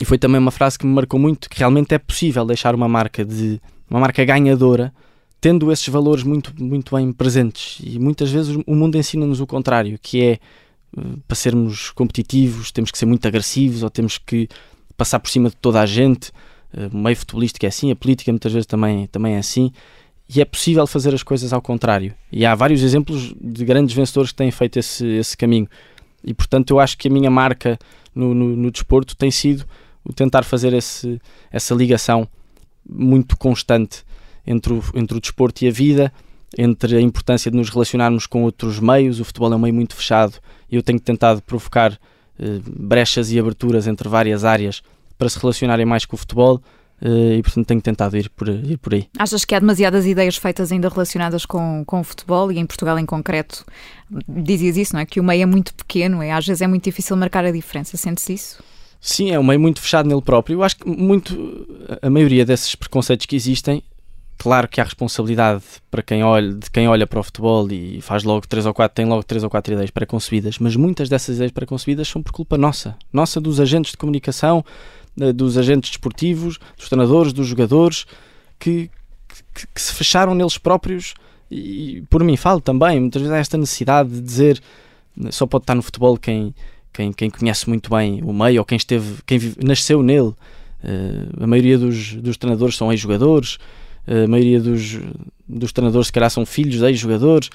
E 0.00 0.04
foi 0.04 0.18
também 0.18 0.40
uma 0.40 0.50
frase 0.50 0.78
que 0.78 0.86
me 0.86 0.92
marcou 0.92 1.20
muito: 1.20 1.48
que 1.48 1.58
realmente 1.58 1.94
é 1.94 1.98
possível 1.98 2.44
deixar 2.44 2.74
uma 2.74 2.88
marca 2.88 3.24
de 3.24 3.60
uma 3.88 4.00
marca 4.00 4.24
ganhadora 4.24 4.92
tendo 5.44 5.70
esses 5.70 5.86
valores 5.88 6.24
muito, 6.24 6.54
muito 6.58 6.96
bem 6.96 7.12
presentes. 7.12 7.78
E 7.84 7.98
muitas 7.98 8.30
vezes 8.30 8.56
o 8.66 8.74
mundo 8.74 8.96
ensina-nos 8.96 9.42
o 9.42 9.46
contrário, 9.46 9.98
que 10.00 10.22
é 10.22 10.38
para 11.28 11.34
sermos 11.34 11.90
competitivos 11.90 12.72
temos 12.72 12.90
que 12.90 12.96
ser 12.96 13.04
muito 13.04 13.28
agressivos 13.28 13.82
ou 13.82 13.90
temos 13.90 14.16
que 14.16 14.48
passar 14.96 15.20
por 15.20 15.28
cima 15.28 15.50
de 15.50 15.56
toda 15.56 15.82
a 15.82 15.84
gente. 15.84 16.32
Eh, 16.74 16.88
o 16.90 16.96
meio 16.96 17.14
futebolístico 17.14 17.66
é 17.66 17.68
assim, 17.68 17.90
a 17.90 17.96
política 17.96 18.32
muitas 18.32 18.54
vezes 18.54 18.64
também, 18.64 19.06
também 19.08 19.34
é 19.34 19.38
assim. 19.38 19.70
E 20.34 20.40
é 20.40 20.46
possível 20.46 20.86
fazer 20.86 21.12
as 21.14 21.22
coisas 21.22 21.52
ao 21.52 21.60
contrário. 21.60 22.14
E 22.32 22.46
há 22.46 22.54
vários 22.54 22.82
exemplos 22.82 23.34
de 23.38 23.66
grandes 23.66 23.94
vencedores 23.94 24.30
que 24.30 24.38
têm 24.38 24.50
feito 24.50 24.78
esse, 24.78 25.06
esse 25.06 25.36
caminho. 25.36 25.68
E 26.24 26.32
portanto, 26.32 26.70
eu 26.70 26.80
acho 26.80 26.96
que 26.96 27.08
a 27.08 27.10
minha 27.10 27.30
marca 27.30 27.78
no, 28.14 28.32
no, 28.32 28.56
no 28.56 28.70
desporto 28.70 29.14
tem 29.14 29.30
sido 29.30 29.66
o 30.02 30.10
tentar 30.10 30.42
fazer 30.42 30.72
esse, 30.72 31.20
essa 31.52 31.74
ligação 31.74 32.26
muito 32.88 33.36
constante 33.36 34.03
entre 34.46 34.72
o, 34.72 34.82
entre 34.94 35.16
o 35.16 35.20
desporto 35.20 35.64
e 35.64 35.68
a 35.68 35.70
vida, 35.70 36.12
entre 36.56 36.96
a 36.96 37.00
importância 37.00 37.50
de 37.50 37.56
nos 37.56 37.68
relacionarmos 37.68 38.26
com 38.26 38.42
outros 38.44 38.78
meios. 38.78 39.20
O 39.20 39.24
futebol 39.24 39.52
é 39.52 39.56
um 39.56 39.58
meio 39.58 39.74
muito 39.74 39.94
fechado 39.94 40.34
e 40.70 40.76
eu 40.76 40.82
tenho 40.82 41.00
tentado 41.00 41.42
provocar 41.42 41.98
eh, 42.38 42.60
brechas 42.66 43.30
e 43.30 43.38
aberturas 43.38 43.86
entre 43.86 44.08
várias 44.08 44.44
áreas 44.44 44.82
para 45.18 45.28
se 45.28 45.38
relacionarem 45.38 45.86
mais 45.86 46.04
com 46.04 46.16
o 46.16 46.18
futebol. 46.18 46.60
Uh, 47.02 47.34
e 47.34 47.42
portanto 47.42 47.66
tenho 47.66 47.82
tentado 47.82 48.16
ir 48.16 48.30
por, 48.30 48.48
ir 48.48 48.78
por 48.78 48.94
aí. 48.94 49.08
Achas 49.18 49.44
que 49.44 49.54
há 49.54 49.58
demasiadas 49.58 50.06
ideias 50.06 50.36
feitas 50.36 50.70
ainda 50.70 50.88
relacionadas 50.88 51.44
com, 51.44 51.82
com 51.84 52.00
o 52.00 52.04
futebol 52.04 52.52
e 52.52 52.58
em 52.58 52.64
Portugal 52.64 52.98
em 52.98 53.04
concreto? 53.04 53.64
Dizias 54.28 54.76
isso, 54.76 54.94
não 54.94 55.00
é? 55.00 55.04
Que 55.04 55.18
o 55.18 55.24
meio 55.24 55.42
é 55.42 55.46
muito 55.46 55.74
pequeno, 55.74 56.22
é, 56.22 56.30
às 56.30 56.46
vezes 56.46 56.62
é 56.62 56.66
muito 56.68 56.84
difícil 56.84 57.16
marcar 57.16 57.44
a 57.44 57.50
diferença. 57.50 57.96
Sentes 57.96 58.26
isso? 58.30 58.62
Sim, 59.00 59.32
é 59.32 59.38
um 59.38 59.42
meio 59.42 59.60
muito 59.60 59.82
fechado 59.82 60.08
nele 60.08 60.22
próprio. 60.22 60.54
Eu 60.54 60.62
acho 60.62 60.76
que 60.76 60.88
muito 60.88 61.66
a 62.00 62.08
maioria 62.08 62.44
desses 62.44 62.74
preconceitos 62.74 63.26
que 63.26 63.36
existem 63.36 63.82
Claro 64.36 64.68
que 64.68 64.80
há 64.80 64.84
responsabilidade 64.84 65.62
para 65.90 66.02
quem 66.02 66.22
olha, 66.22 66.52
de 66.52 66.70
quem 66.70 66.88
olha 66.88 67.06
para 67.06 67.20
o 67.20 67.22
futebol 67.22 67.70
e 67.70 68.00
faz 68.00 68.24
logo 68.24 68.46
três 68.46 68.66
ou 68.66 68.74
quatro, 68.74 68.94
tem 68.94 69.06
logo 69.06 69.22
três 69.22 69.42
ou 69.42 69.48
quatro 69.48 69.72
ideias 69.72 69.90
preconcebidas, 69.90 70.58
mas 70.58 70.76
muitas 70.76 71.08
dessas 71.08 71.36
ideias 71.36 71.52
preconcebidas 71.52 72.08
são 72.08 72.22
por 72.22 72.32
culpa 72.32 72.58
nossa, 72.58 72.96
nossa 73.12 73.40
dos 73.40 73.60
agentes 73.60 73.92
de 73.92 73.96
comunicação, 73.96 74.64
eh, 75.20 75.32
dos 75.32 75.56
agentes 75.56 75.90
desportivos, 75.90 76.58
dos 76.76 76.88
treinadores, 76.88 77.32
dos 77.32 77.46
jogadores, 77.46 78.06
que, 78.58 78.90
que, 79.54 79.66
que 79.72 79.80
se 79.80 79.92
fecharam 79.94 80.34
neles 80.34 80.58
próprios. 80.58 81.14
E 81.50 82.02
por 82.10 82.22
mim 82.24 82.36
falo 82.36 82.60
também, 82.60 83.00
muitas 83.00 83.22
vezes 83.22 83.34
há 83.34 83.38
esta 83.38 83.56
necessidade 83.56 84.10
de 84.10 84.20
dizer 84.20 84.60
só 85.30 85.46
pode 85.46 85.62
estar 85.62 85.74
no 85.74 85.82
futebol 85.82 86.16
quem, 86.16 86.54
quem, 86.92 87.12
quem 87.12 87.30
conhece 87.30 87.68
muito 87.68 87.90
bem 87.90 88.20
o 88.22 88.32
meio 88.32 88.60
ou 88.60 88.64
quem 88.64 88.76
esteve, 88.76 89.22
quem 89.24 89.38
vive, 89.38 89.56
nasceu 89.64 90.02
nele. 90.02 90.34
Uh, 90.82 91.42
a 91.42 91.46
maioria 91.46 91.78
dos, 91.78 92.14
dos 92.16 92.36
treinadores 92.36 92.76
são 92.76 92.92
ex-jogadores, 92.92 93.58
a 94.06 94.28
maioria 94.28 94.60
dos, 94.60 94.98
dos 95.48 95.72
treinadores, 95.72 96.08
se 96.08 96.12
calhar, 96.12 96.30
são 96.30 96.44
filhos 96.44 96.78
de 96.78 96.84
ex-jogadores. 96.84 97.50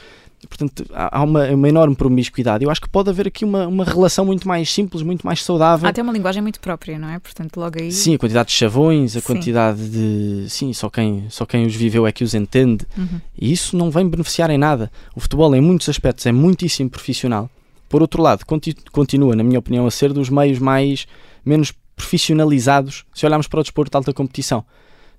Portanto, 0.48 0.86
há 0.94 1.22
uma, 1.22 1.48
uma, 1.50 1.68
enorme 1.68 1.96
promiscuidade. 1.96 2.64
Eu 2.64 2.72
acho 2.72 2.80
que 2.80 2.88
pode 2.88 3.10
haver 3.10 3.28
aqui 3.28 3.44
uma, 3.44 3.68
uma 3.68 3.84
relação 3.84 4.24
muito 4.24 4.48
mais 4.48 4.72
simples, 4.72 5.04
muito 5.04 5.26
mais 5.26 5.44
saudável. 5.44 5.86
Há 5.86 5.90
até 5.90 6.02
uma 6.02 6.14
linguagem 6.14 6.42
muito 6.42 6.62
própria, 6.62 6.98
não 6.98 7.10
é? 7.10 7.20
Portanto, 7.20 7.58
logo 7.58 7.78
aí. 7.78 7.92
Sim, 7.92 8.16
a 8.16 8.18
quantidade 8.18 8.48
de 8.48 8.56
chavões, 8.56 9.18
a 9.18 9.20
sim. 9.20 9.26
quantidade 9.26 9.90
de. 9.90 10.50
Sim, 10.50 10.72
só 10.72 10.90
quem, 10.90 11.26
só 11.30 11.46
quem 11.46 11.66
os 11.66 11.76
viveu 11.76 12.08
é 12.08 12.12
que 12.12 12.24
os 12.24 12.34
entende. 12.34 12.86
Uhum. 12.98 13.20
E 13.38 13.52
isso 13.52 13.76
não 13.76 13.92
vem 13.92 14.08
beneficiar 14.08 14.50
em 14.50 14.58
nada. 14.58 14.90
O 15.14 15.20
futebol, 15.20 15.54
em 15.54 15.62
muitos 15.62 15.90
aspectos, 15.90 16.26
é 16.26 16.32
muitíssimo 16.32 16.90
profissional. 16.90 17.50
Por 17.90 18.02
outro 18.02 18.22
lado, 18.22 18.46
continua, 18.92 19.36
na 19.36 19.44
minha 19.44 19.60
opinião, 19.60 19.86
a 19.86 19.92
ser 19.92 20.14
dos 20.14 20.30
meios 20.30 20.60
mais 20.60 21.06
menos 21.44 21.74
profissionalizados 21.96 23.04
se 23.14 23.26
olharmos 23.26 23.48
para 23.48 23.60
o 23.60 23.64
desporto 23.64 23.92
de 23.92 23.98
alta 23.98 24.14
competição 24.14 24.64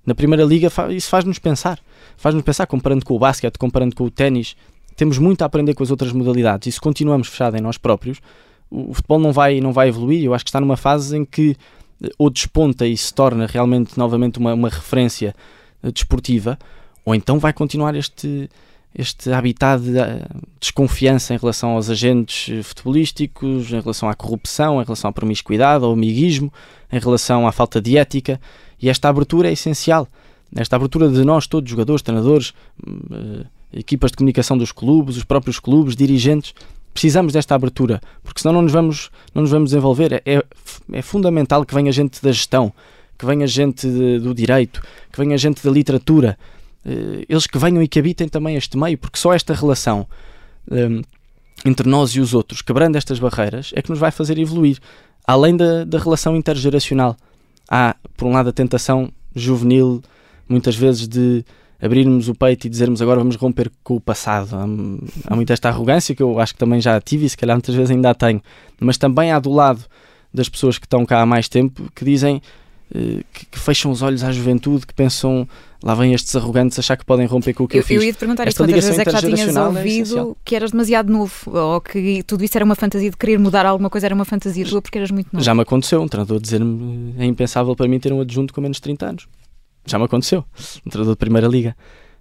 na 0.04 0.14
Primeira 0.14 0.44
Liga 0.44 0.68
isso 0.90 1.08
faz-nos 1.08 1.38
pensar. 1.38 1.78
Faz-nos 2.16 2.44
pensar, 2.44 2.66
comparando 2.66 3.04
com 3.04 3.14
o 3.14 3.18
basquete, 3.18 3.58
comparando 3.58 3.94
com 3.94 4.04
o 4.04 4.10
ténis, 4.10 4.56
temos 4.96 5.18
muito 5.18 5.42
a 5.42 5.46
aprender 5.46 5.74
com 5.74 5.82
as 5.82 5.90
outras 5.90 6.12
modalidades 6.12 6.68
e 6.68 6.72
se 6.72 6.80
continuamos 6.80 7.28
fechados 7.28 7.58
em 7.58 7.62
nós 7.62 7.78
próprios, 7.78 8.20
o 8.70 8.94
futebol 8.94 9.18
não 9.18 9.32
vai, 9.32 9.60
não 9.60 9.72
vai 9.72 9.88
evoluir. 9.88 10.24
Eu 10.24 10.34
acho 10.34 10.44
que 10.44 10.50
está 10.50 10.60
numa 10.60 10.76
fase 10.76 11.16
em 11.16 11.24
que 11.24 11.56
ou 12.18 12.30
desponta 12.30 12.86
e 12.86 12.96
se 12.96 13.12
torna 13.12 13.46
realmente 13.46 13.98
novamente 13.98 14.38
uma, 14.38 14.54
uma 14.54 14.68
referência 14.68 15.34
desportiva, 15.92 16.58
ou 17.04 17.14
então 17.14 17.38
vai 17.38 17.52
continuar 17.52 17.94
este, 17.94 18.48
este 18.94 19.32
habitat 19.32 19.82
de 19.82 19.92
desconfiança 20.58 21.34
em 21.34 21.36
relação 21.36 21.70
aos 21.70 21.90
agentes 21.90 22.66
futebolísticos, 22.66 23.72
em 23.72 23.80
relação 23.80 24.08
à 24.08 24.14
corrupção, 24.14 24.80
em 24.80 24.84
relação 24.84 25.10
à 25.10 25.12
promiscuidade, 25.12 25.84
ao 25.84 25.92
amiguismo, 25.92 26.52
em 26.92 26.98
relação 26.98 27.46
à 27.46 27.52
falta 27.52 27.80
de 27.80 27.96
ética. 27.96 28.40
E 28.80 28.88
esta 28.88 29.08
abertura 29.08 29.48
é 29.48 29.52
essencial. 29.52 30.08
Esta 30.56 30.76
abertura 30.76 31.08
de 31.08 31.24
nós, 31.24 31.46
todos, 31.46 31.70
jogadores, 31.70 32.02
treinadores, 32.02 32.52
eh, 32.86 33.46
equipas 33.72 34.10
de 34.10 34.16
comunicação 34.16 34.58
dos 34.58 34.72
clubes, 34.72 35.16
os 35.16 35.24
próprios 35.24 35.60
clubes, 35.60 35.94
dirigentes, 35.94 36.54
precisamos 36.92 37.32
desta 37.32 37.54
abertura, 37.54 38.00
porque 38.22 38.40
senão 38.40 38.54
não 38.54 38.62
nos 38.62 38.72
vamos, 38.72 39.10
não 39.34 39.42
nos 39.42 39.50
vamos 39.50 39.70
desenvolver. 39.70 40.22
É, 40.24 40.44
é 40.92 41.02
fundamental 41.02 41.64
que 41.64 41.74
venha 41.74 41.92
gente 41.92 42.20
da 42.22 42.32
gestão, 42.32 42.72
que 43.16 43.24
venha 43.24 43.46
gente 43.46 43.86
de, 43.86 44.18
do 44.18 44.34
direito, 44.34 44.82
que 45.12 45.18
venha 45.18 45.38
gente 45.38 45.62
da 45.62 45.70
literatura, 45.70 46.36
eh, 46.84 47.24
eles 47.28 47.46
que 47.46 47.58
venham 47.58 47.82
e 47.82 47.86
que 47.86 47.98
habitem 47.98 48.28
também 48.28 48.56
este 48.56 48.76
meio, 48.76 48.98
porque 48.98 49.18
só 49.18 49.32
esta 49.32 49.54
relação 49.54 50.06
um, 50.70 51.02
entre 51.64 51.88
nós 51.88 52.10
e 52.10 52.20
os 52.20 52.34
outros, 52.34 52.62
quebrando 52.62 52.96
estas 52.96 53.18
barreiras, 53.18 53.70
é 53.74 53.82
que 53.82 53.90
nos 53.90 53.98
vai 53.98 54.10
fazer 54.10 54.38
evoluir. 54.38 54.78
Além 55.26 55.56
da, 55.56 55.84
da 55.84 55.98
relação 55.98 56.34
intergeracional, 56.34 57.16
há, 57.70 57.94
por 58.16 58.26
um 58.26 58.32
lado, 58.32 58.48
a 58.48 58.52
tentação 58.52 59.10
juvenil, 59.34 60.02
muitas 60.48 60.74
vezes, 60.74 61.06
de 61.06 61.44
abrirmos 61.80 62.28
o 62.28 62.34
peito 62.34 62.66
e 62.66 62.70
dizermos 62.70 63.00
agora 63.00 63.20
vamos 63.20 63.36
romper 63.36 63.70
com 63.82 63.96
o 63.96 64.00
passado. 64.00 64.54
Há, 64.54 64.64
há 65.32 65.36
muita 65.36 65.52
esta 65.52 65.68
arrogância 65.68 66.14
que 66.14 66.22
eu 66.22 66.38
acho 66.38 66.52
que 66.52 66.58
também 66.58 66.80
já 66.80 67.00
tive 67.00 67.24
e 67.24 67.28
se 67.28 67.36
calhar 67.36 67.56
muitas 67.56 67.74
vezes 67.74 67.90
ainda 67.90 68.10
a 68.10 68.14
tenho. 68.14 68.42
Mas 68.80 68.98
também 68.98 69.32
há 69.32 69.38
do 69.38 69.50
lado 69.50 69.84
das 70.32 70.48
pessoas 70.48 70.78
que 70.78 70.86
estão 70.86 71.06
cá 71.06 71.22
há 71.22 71.26
mais 71.26 71.48
tempo 71.48 71.90
que 71.94 72.04
dizem 72.04 72.42
que, 73.32 73.46
que, 73.46 73.58
fecham 73.58 73.90
os 73.90 74.02
olhos 74.02 74.24
à 74.24 74.32
juventude, 74.32 74.86
que 74.86 74.92
pensam 74.92 75.48
lá 75.82 75.94
vêm 75.94 76.12
estes 76.12 76.34
arrogantes 76.36 76.78
achar 76.78 76.96
que 76.96 77.04
podem 77.04 77.26
romper 77.26 77.54
com 77.54 77.64
o 77.64 77.68
que 77.68 77.76
eu, 77.76 77.80
eu 77.80 77.86
fiz. 77.86 77.96
Eu 77.96 78.02
ia 78.02 78.12
te 78.12 78.18
perguntar 78.18 78.46
Esta 78.46 78.64
quantas 78.64 78.84
vezes 78.84 78.98
é 78.98 79.04
que 79.04 79.10
já 79.10 79.20
tinhas 79.20 79.56
é 79.56 79.62
ouvido 79.62 80.32
é 80.32 80.34
que 80.44 80.56
eras 80.56 80.72
demasiado 80.72 81.10
novo 81.10 81.32
ou 81.46 81.80
que 81.80 82.22
tudo 82.24 82.44
isso 82.44 82.58
era 82.58 82.64
uma 82.64 82.74
fantasia 82.74 83.10
de 83.10 83.16
querer 83.16 83.38
mudar 83.38 83.64
alguma 83.64 83.88
coisa, 83.88 84.06
era 84.06 84.14
uma 84.14 84.24
fantasia 84.24 84.64
tua 84.64 84.82
porque 84.82 84.98
eras 84.98 85.10
muito 85.10 85.28
novo. 85.32 85.44
Já 85.44 85.54
me 85.54 85.62
aconteceu, 85.62 86.02
um 86.02 86.08
treinador 86.08 86.40
dizer-me 86.40 87.14
é 87.18 87.24
impensável 87.24 87.74
para 87.76 87.88
mim 87.88 87.98
ter 87.98 88.12
um 88.12 88.20
adjunto 88.20 88.52
com 88.52 88.60
menos 88.60 88.78
de 88.78 88.82
30 88.82 89.06
anos. 89.06 89.28
Já 89.86 89.98
me 89.98 90.04
aconteceu, 90.04 90.44
um 90.84 90.90
treinador 90.90 91.14
de 91.14 91.18
Primeira 91.18 91.46
Liga. 91.46 91.76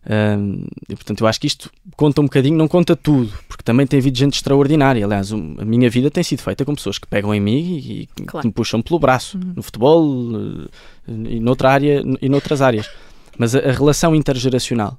Um, 0.07 0.65
e 0.87 0.95
portanto 0.95 1.21
eu 1.21 1.27
acho 1.27 1.39
que 1.41 1.47
isto 1.47 1.69
conta 1.95 2.21
um 2.21 2.23
bocadinho, 2.23 2.57
não 2.57 2.67
conta 2.67 2.95
tudo, 2.95 3.31
porque 3.47 3.63
também 3.63 3.85
tem 3.85 3.99
havido 3.99 4.17
gente 4.17 4.35
extraordinária. 4.35 5.03
Aliás, 5.05 5.31
um, 5.31 5.55
a 5.59 5.65
minha 5.65 5.89
vida 5.89 6.09
tem 6.09 6.23
sido 6.23 6.41
feita 6.41 6.63
com 6.63 6.73
pessoas 6.73 6.97
que 6.97 7.07
pegam 7.07 7.33
em 7.33 7.39
mim 7.39 7.77
e, 7.77 8.09
claro. 8.25 8.41
que 8.41 8.47
me 8.47 8.53
puxam 8.53 8.81
pelo 8.81 8.99
braço, 8.99 9.37
uhum. 9.37 9.53
no 9.57 9.63
futebol 9.63 10.03
uh, 10.05 10.69
e 11.07 11.39
noutra 11.39 11.71
área 11.71 12.03
e 12.21 12.29
noutras 12.29 12.61
áreas. 12.61 12.89
Mas 13.37 13.55
a, 13.55 13.59
a 13.59 13.71
relação 13.71 14.15
intergeracional 14.15 14.97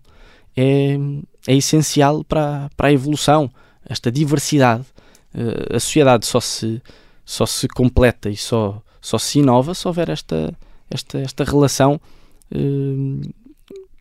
é, 0.57 0.99
é 1.47 1.57
essencial 1.57 2.23
para, 2.25 2.71
para 2.77 2.89
a 2.89 2.93
evolução, 2.93 3.51
esta 3.85 4.11
diversidade. 4.13 4.85
Uh, 5.35 5.77
a 5.77 5.81
sociedade 5.81 6.27
só 6.27 6.41
se, 6.41 6.83
só 7.25 7.47
se 7.47 7.69
completa 7.69 8.29
e 8.29 8.37
só, 8.37 8.83
só 9.01 9.17
se 9.17 9.39
inova 9.39 9.75
se 9.75 9.87
houver 9.87 10.09
esta, 10.09 10.53
esta, 10.91 11.19
esta 11.19 11.45
relação 11.45 12.01
uh, 12.53 13.21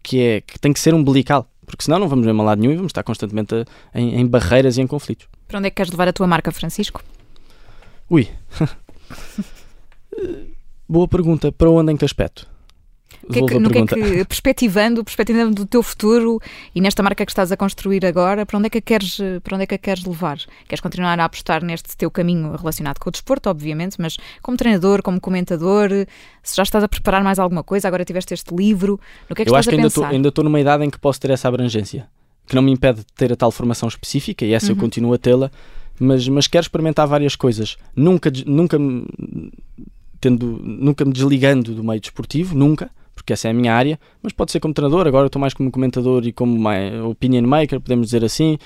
que, 0.04 0.22
é, 0.22 0.42
que 0.42 0.60
tem 0.60 0.74
que 0.74 0.80
ser 0.80 0.94
umbilical, 0.94 1.48
porque 1.66 1.84
senão 1.84 2.00
não 2.00 2.08
vamos 2.08 2.26
ver 2.26 2.34
mal 2.34 2.46
lado 2.46 2.60
nenhum 2.60 2.74
e 2.74 2.76
vamos 2.76 2.90
estar 2.90 3.04
constantemente 3.04 3.54
a, 3.54 4.00
em, 4.00 4.20
em, 4.20 4.28
barreiras 4.28 4.78
e 4.78 4.82
em 4.82 4.88
conflitos. 4.88 5.28
Para 5.48 5.60
onde 5.60 5.68
é 5.68 5.70
que 5.70 5.76
queres 5.76 5.92
levar 5.92 6.08
a 6.08 6.14
tua 6.14 6.28
marca, 6.28 6.52
Francisco? 6.52 7.04
Ui. 8.10 8.28
Boa 10.88 11.08
pergunta. 11.08 11.52
Para 11.52 11.70
onde 11.70 11.94
em 11.94 11.98
que 11.98 12.04
aspecto? 12.04 12.49
Que 13.32 13.40
é 13.40 13.46
que, 13.46 13.60
no 13.60 13.70
que 13.70 13.78
é 13.78 13.86
que, 13.86 14.26
perspectivando, 14.26 15.04
perspectivando 15.04 15.54
do 15.54 15.66
teu 15.66 15.84
futuro 15.84 16.40
e 16.74 16.82
nesta 16.82 17.04
marca 17.04 17.26
que 17.26 17.32
estás 17.32 17.52
a 17.52 17.58
construir 17.58 18.06
agora, 18.06 18.46
para 18.46 18.58
onde 18.58 18.68
é 18.68 18.70
que 18.70 18.80
a 18.80 18.82
queres, 18.82 19.18
para 19.44 19.56
onde 19.56 19.64
é 19.64 19.68
que 19.68 19.76
a 19.76 19.78
queres 19.78 20.04
levar? 20.04 20.40
Queres 20.68 20.82
continuar 20.82 21.20
a 21.20 21.26
apostar 21.26 21.64
neste 21.64 21.96
teu 21.96 22.10
caminho 22.10 22.56
relacionado 22.56 22.98
com 23.00 23.10
o 23.10 23.12
desporto, 23.12 23.50
obviamente, 23.50 23.98
mas 24.00 24.18
como 24.42 24.58
treinador, 24.58 25.04
como 25.04 25.20
comentador, 25.20 25.90
se 26.42 26.56
já 26.56 26.64
estás 26.64 26.84
a 26.84 26.88
preparar 26.88 27.24
mais 27.24 27.38
alguma 27.38 27.64
coisa, 27.64 27.88
agora 27.88 28.04
tiveste 28.04 28.34
este 28.34 28.56
livro, 28.56 29.00
no 29.30 29.36
que 29.36 29.44
é 29.44 29.46
que 29.46 29.52
Eu 29.52 29.56
estás 29.56 29.68
acho 29.68 30.00
que 30.00 30.06
ainda 30.16 30.30
estou 30.30 30.44
numa 30.44 30.60
idade 30.60 30.84
em 30.84 30.90
que 30.90 30.98
posso 30.98 31.20
ter 31.20 31.30
essa 31.30 31.48
abrangência, 31.48 32.08
que 32.48 32.56
não 32.56 32.62
me 32.64 32.72
impede 32.72 33.00
de 33.00 33.14
ter 33.16 33.32
a 33.32 33.36
tal 33.36 33.52
formação 33.52 33.88
específica 33.88 34.44
e 34.44 34.54
essa 34.54 34.68
uhum. 34.68 34.78
eu 34.78 34.78
continuo 34.78 35.14
a 35.14 35.18
tê-la, 35.18 35.52
mas, 36.00 36.28
mas 36.28 36.48
quero 36.48 36.64
experimentar 36.64 37.06
várias 37.06 37.36
coisas. 37.36 37.78
Nunca, 37.96 38.32
nunca, 38.46 38.78
tendo, 40.20 40.60
nunca 40.64 41.06
me 41.06 41.12
desligando 41.12 41.76
do 41.76 41.84
meio 41.84 42.00
desportivo, 42.00 42.56
nunca 42.56 42.90
porque 43.20 43.34
essa 43.34 43.50
é 43.50 43.52
a 43.52 43.54
minha 43.54 43.74
área, 43.74 44.00
mas 44.24 44.32
pode 44.32 44.52
ser 44.52 44.60
como 44.60 44.74
treinador, 44.74 45.08
agora 45.08 45.28
estou 45.28 45.40
mais 45.40 45.54
como 45.54 45.70
comentador 45.70 46.26
e 46.26 46.32
como 46.32 46.58
opinion 47.10 47.44
maker, 47.44 47.82
podemos 47.82 48.08
dizer 48.08 48.24
assim, 48.24 48.58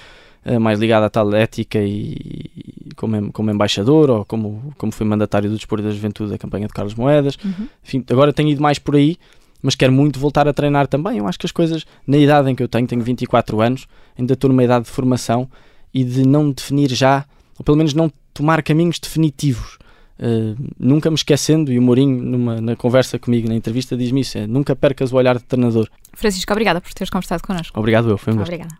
eh, 0.45 0.59
mais 0.59 0.79
ligado 0.79 1.03
à 1.03 1.09
tal 1.09 1.33
ética 1.33 1.79
e 1.81 2.51
como, 2.95 3.31
como 3.31 3.49
embaixador 3.49 4.09
ou 4.09 4.25
como, 4.25 4.73
como 4.77 4.91
fui 4.91 5.05
mandatário 5.05 5.49
do 5.49 5.55
Desporto 5.55 5.83
da 5.83 5.91
Juventude 5.91 6.31
da 6.31 6.37
campanha 6.37 6.67
de 6.67 6.73
Carlos 6.73 6.93
Moedas. 6.95 7.37
Uhum. 7.43 7.67
Enfim, 7.83 8.05
agora 8.09 8.33
tenho 8.33 8.49
ido 8.49 8.61
mais 8.61 8.77
por 8.77 8.95
aí, 8.95 9.17
mas 9.61 9.73
quero 9.73 9.93
muito 9.93 10.19
voltar 10.19 10.47
a 10.47 10.53
treinar 10.53 10.87
também. 10.87 11.17
Eu 11.17 11.27
acho 11.27 11.39
que 11.39 11.45
as 11.45 11.51
coisas, 11.51 11.85
na 12.05 12.17
idade 12.17 12.51
em 12.51 12.55
que 12.55 12.61
eu 12.61 12.67
tenho, 12.67 12.85
tenho 12.85 13.01
24 13.01 13.61
anos, 13.61 13.87
ainda 14.19 14.33
estou 14.33 14.49
numa 14.49 14.63
idade 14.63 14.85
de 14.85 14.91
formação 14.91 15.49
e 15.93 16.03
de 16.03 16.27
não 16.27 16.51
definir 16.51 16.91
já, 16.93 17.25
ou 17.57 17.63
pelo 17.63 17.77
menos 17.77 17.93
não 17.93 18.11
tomar 18.33 18.61
caminhos 18.61 18.99
definitivos. 18.99 19.77
Uh, 20.19 20.56
nunca 20.80 21.10
me 21.10 21.15
esquecendo, 21.15 21.71
e 21.71 21.80
o 21.80 21.82
Mourinho, 21.82 22.21
numa, 22.23 22.62
na 22.62 22.76
conversa 22.76 23.17
comigo, 23.17 23.47
na 23.47 23.56
entrevista, 23.56 23.97
diz-me 23.97 24.21
isso: 24.21 24.38
é, 24.38 24.47
nunca 24.47 24.76
percas 24.76 25.12
o 25.12 25.15
olhar 25.15 25.38
de 25.38 25.43
treinador. 25.43 25.89
Francisco, 26.13 26.52
obrigada 26.54 26.80
por 26.80 26.93
teres 26.93 27.10
conversado 27.10 27.41
connosco. 27.43 27.78
Obrigado, 27.80 28.10
eu, 28.10 28.17
foi 28.17 28.34
um 28.34 28.38
gosto. 28.38 28.54
Obrigada. 28.54 28.78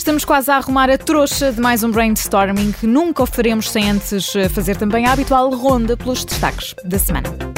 Estamos 0.00 0.24
quase 0.24 0.50
a 0.50 0.56
arrumar 0.56 0.88
a 0.88 0.96
trouxa 0.96 1.52
de 1.52 1.60
mais 1.60 1.84
um 1.84 1.90
brainstorming 1.90 2.72
que 2.72 2.86
nunca 2.86 3.22
o 3.22 3.26
faremos 3.26 3.70
sem 3.70 3.90
antes 3.90 4.34
eh, 4.34 4.48
fazer 4.48 4.76
também 4.76 5.04
a 5.04 5.12
habitual 5.12 5.50
ronda 5.50 5.94
pelos 5.94 6.24
destaques 6.24 6.74
da 6.84 6.98
semana. 6.98 7.49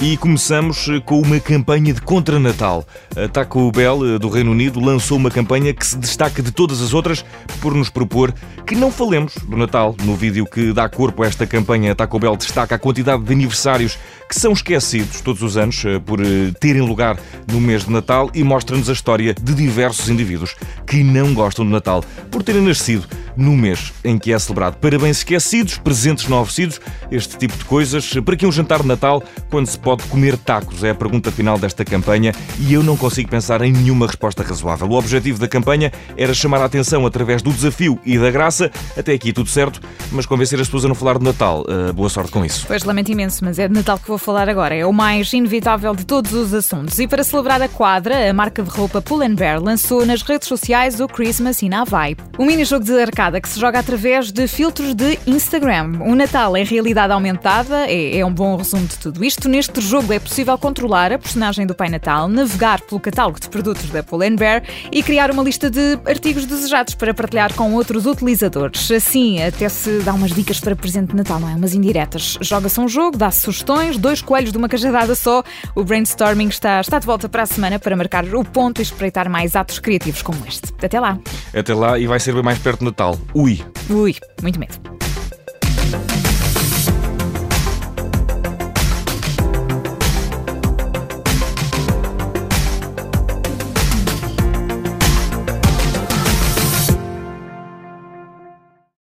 E 0.00 0.16
começamos 0.16 0.88
eh, 0.88 1.00
com 1.00 1.20
uma 1.20 1.40
campanha 1.40 1.92
de 1.92 2.00
contra-natal. 2.00 2.86
A 3.16 3.26
Taco 3.26 3.72
Bell 3.72 4.14
eh, 4.14 4.18
do 4.18 4.28
Reino 4.28 4.52
Unido 4.52 4.78
lançou 4.78 5.16
uma 5.16 5.28
campanha 5.28 5.74
que 5.74 5.84
se 5.84 5.98
destaca 5.98 6.40
de 6.40 6.52
todas 6.52 6.80
as 6.80 6.94
outras 6.94 7.24
por 7.60 7.74
nos 7.74 7.90
propor 7.90 8.32
que 8.64 8.76
não 8.76 8.92
falemos 8.92 9.34
do 9.48 9.56
Natal. 9.56 9.96
No 10.04 10.14
vídeo 10.14 10.46
que 10.46 10.72
dá 10.72 10.88
corpo 10.88 11.24
a 11.24 11.26
esta 11.26 11.48
campanha, 11.48 11.90
a 11.90 11.94
Taco 11.96 12.16
Bell 12.16 12.36
destaca 12.36 12.76
a 12.76 12.78
quantidade 12.78 13.24
de 13.24 13.32
aniversários 13.32 13.98
que 14.28 14.38
são 14.38 14.52
esquecidos 14.52 15.20
todos 15.20 15.42
os 15.42 15.56
anos 15.56 15.84
eh, 15.84 15.98
por 15.98 16.20
terem 16.60 16.82
lugar 16.82 17.18
no 17.50 17.60
mês 17.60 17.84
de 17.84 17.90
Natal 17.90 18.30
e 18.32 18.44
mostra-nos 18.44 18.88
a 18.88 18.92
história 18.92 19.34
de 19.34 19.52
diversos 19.52 20.08
indivíduos 20.08 20.54
que 20.86 21.02
não 21.02 21.34
gostam 21.34 21.64
do 21.64 21.72
Natal 21.72 22.04
por 22.30 22.44
terem 22.44 22.62
nascido 22.62 23.08
no 23.38 23.56
mês 23.56 23.92
em 24.04 24.18
que 24.18 24.32
é 24.32 24.38
celebrado. 24.38 24.76
Parabéns 24.78 25.18
esquecidos, 25.18 25.78
presentes 25.78 26.28
não 26.28 26.40
oferecidos, 26.40 26.80
este 27.10 27.38
tipo 27.38 27.56
de 27.56 27.64
coisas. 27.64 28.12
Para 28.24 28.36
que 28.36 28.44
um 28.44 28.52
jantar 28.52 28.82
de 28.82 28.88
Natal 28.88 29.22
quando 29.48 29.66
se 29.66 29.78
pode 29.78 30.02
comer 30.04 30.36
tacos? 30.36 30.82
É 30.82 30.90
a 30.90 30.94
pergunta 30.94 31.30
final 31.30 31.58
desta 31.58 31.84
campanha 31.84 32.32
e 32.58 32.74
eu 32.74 32.82
não 32.82 32.96
consigo 32.96 33.30
pensar 33.30 33.62
em 33.62 33.72
nenhuma 33.72 34.06
resposta 34.06 34.42
razoável. 34.42 34.88
O 34.88 34.94
objetivo 34.94 35.38
da 35.38 35.46
campanha 35.46 35.92
era 36.16 36.34
chamar 36.34 36.60
a 36.60 36.64
atenção 36.64 37.06
através 37.06 37.40
do 37.40 37.52
desafio 37.52 37.98
e 38.04 38.18
da 38.18 38.30
graça. 38.30 38.70
Até 38.96 39.12
aqui 39.12 39.32
tudo 39.32 39.48
certo, 39.48 39.80
mas 40.10 40.26
convencer 40.26 40.60
as 40.60 40.66
pessoas 40.66 40.84
a 40.84 40.88
não 40.88 40.94
falar 40.94 41.18
de 41.18 41.24
Natal. 41.24 41.64
Uh, 41.68 41.92
boa 41.92 42.08
sorte 42.08 42.32
com 42.32 42.44
isso. 42.44 42.66
Pois 42.66 42.82
lamento 42.82 43.12
imenso, 43.12 43.44
mas 43.44 43.58
é 43.58 43.68
de 43.68 43.74
Natal 43.74 43.98
que 43.98 44.08
vou 44.08 44.18
falar 44.18 44.48
agora. 44.48 44.74
É 44.74 44.84
o 44.84 44.92
mais 44.92 45.32
inevitável 45.32 45.94
de 45.94 46.04
todos 46.04 46.32
os 46.32 46.52
assuntos. 46.52 46.98
E 46.98 47.06
para 47.06 47.22
celebrar 47.22 47.62
a 47.62 47.68
quadra, 47.68 48.28
a 48.28 48.32
marca 48.32 48.62
de 48.62 48.70
roupa 48.70 49.00
Pull 49.00 49.28
Bear 49.36 49.62
lançou 49.62 50.04
nas 50.04 50.22
redes 50.22 50.48
sociais 50.48 51.00
o 51.00 51.06
Christmas 51.06 51.62
in 51.62 51.74
Hawaii. 51.74 52.16
Um 52.38 52.46
mini-jogo 52.46 52.84
de 52.84 53.00
arcade 53.00 53.27
que 53.40 53.48
se 53.48 53.60
joga 53.60 53.78
através 53.78 54.32
de 54.32 54.48
filtros 54.48 54.94
de 54.94 55.18
Instagram. 55.26 56.00
O 56.00 56.14
Natal 56.14 56.56
é 56.56 56.62
realidade 56.62 57.12
aumentada, 57.12 57.86
é, 57.86 58.18
é 58.18 58.24
um 58.24 58.32
bom 58.32 58.56
resumo 58.56 58.86
de 58.86 58.96
tudo 58.98 59.22
isto. 59.22 59.48
Neste 59.48 59.80
jogo 59.80 60.12
é 60.12 60.18
possível 60.18 60.56
controlar 60.56 61.12
a 61.12 61.18
personagem 61.18 61.66
do 61.66 61.74
Pai 61.74 61.90
Natal, 61.90 62.26
navegar 62.26 62.80
pelo 62.80 62.98
catálogo 62.98 63.38
de 63.38 63.48
produtos 63.48 63.90
da 63.90 64.02
Pull 64.02 64.20
Bear 64.36 64.62
e 64.90 65.02
criar 65.02 65.30
uma 65.30 65.42
lista 65.42 65.70
de 65.70 65.98
artigos 66.06 66.46
desejados 66.46 66.94
para 66.94 67.12
partilhar 67.12 67.52
com 67.54 67.74
outros 67.74 68.06
utilizadores. 68.06 68.90
Assim, 68.90 69.42
até 69.42 69.68
se 69.68 69.98
dá 70.00 70.14
umas 70.14 70.32
dicas 70.32 70.58
para 70.58 70.74
presente 70.74 71.10
de 71.10 71.16
Natal, 71.16 71.38
não 71.38 71.50
é? 71.50 71.54
Umas 71.54 71.74
indiretas. 71.74 72.38
Joga-se 72.40 72.80
um 72.80 72.88
jogo, 72.88 73.16
dá-se 73.16 73.40
sugestões, 73.40 73.98
dois 73.98 74.22
coelhos 74.22 74.52
de 74.52 74.58
uma 74.58 74.68
cajadada 74.68 75.14
só. 75.14 75.42
O 75.74 75.84
brainstorming 75.84 76.48
está, 76.48 76.80
está 76.80 76.98
de 76.98 77.06
volta 77.06 77.28
para 77.28 77.42
a 77.42 77.46
semana 77.46 77.78
para 77.78 77.94
marcar 77.96 78.24
o 78.24 78.44
ponto 78.44 78.80
e 78.80 78.82
espreitar 78.82 79.28
mais 79.28 79.54
atos 79.54 79.78
criativos 79.78 80.22
como 80.22 80.42
este. 80.46 80.72
Até 80.82 80.98
lá. 80.98 81.18
Até 81.54 81.74
lá 81.74 81.98
e 81.98 82.06
vai 82.06 82.20
ser 82.20 82.32
bem 82.32 82.42
mais 82.42 82.58
perto 82.58 82.80
do 82.80 82.86
Natal. 82.86 83.17
Ui. 83.34 83.60
Ui, 83.90 84.14
muito 84.42 84.58
medo. 84.58 84.97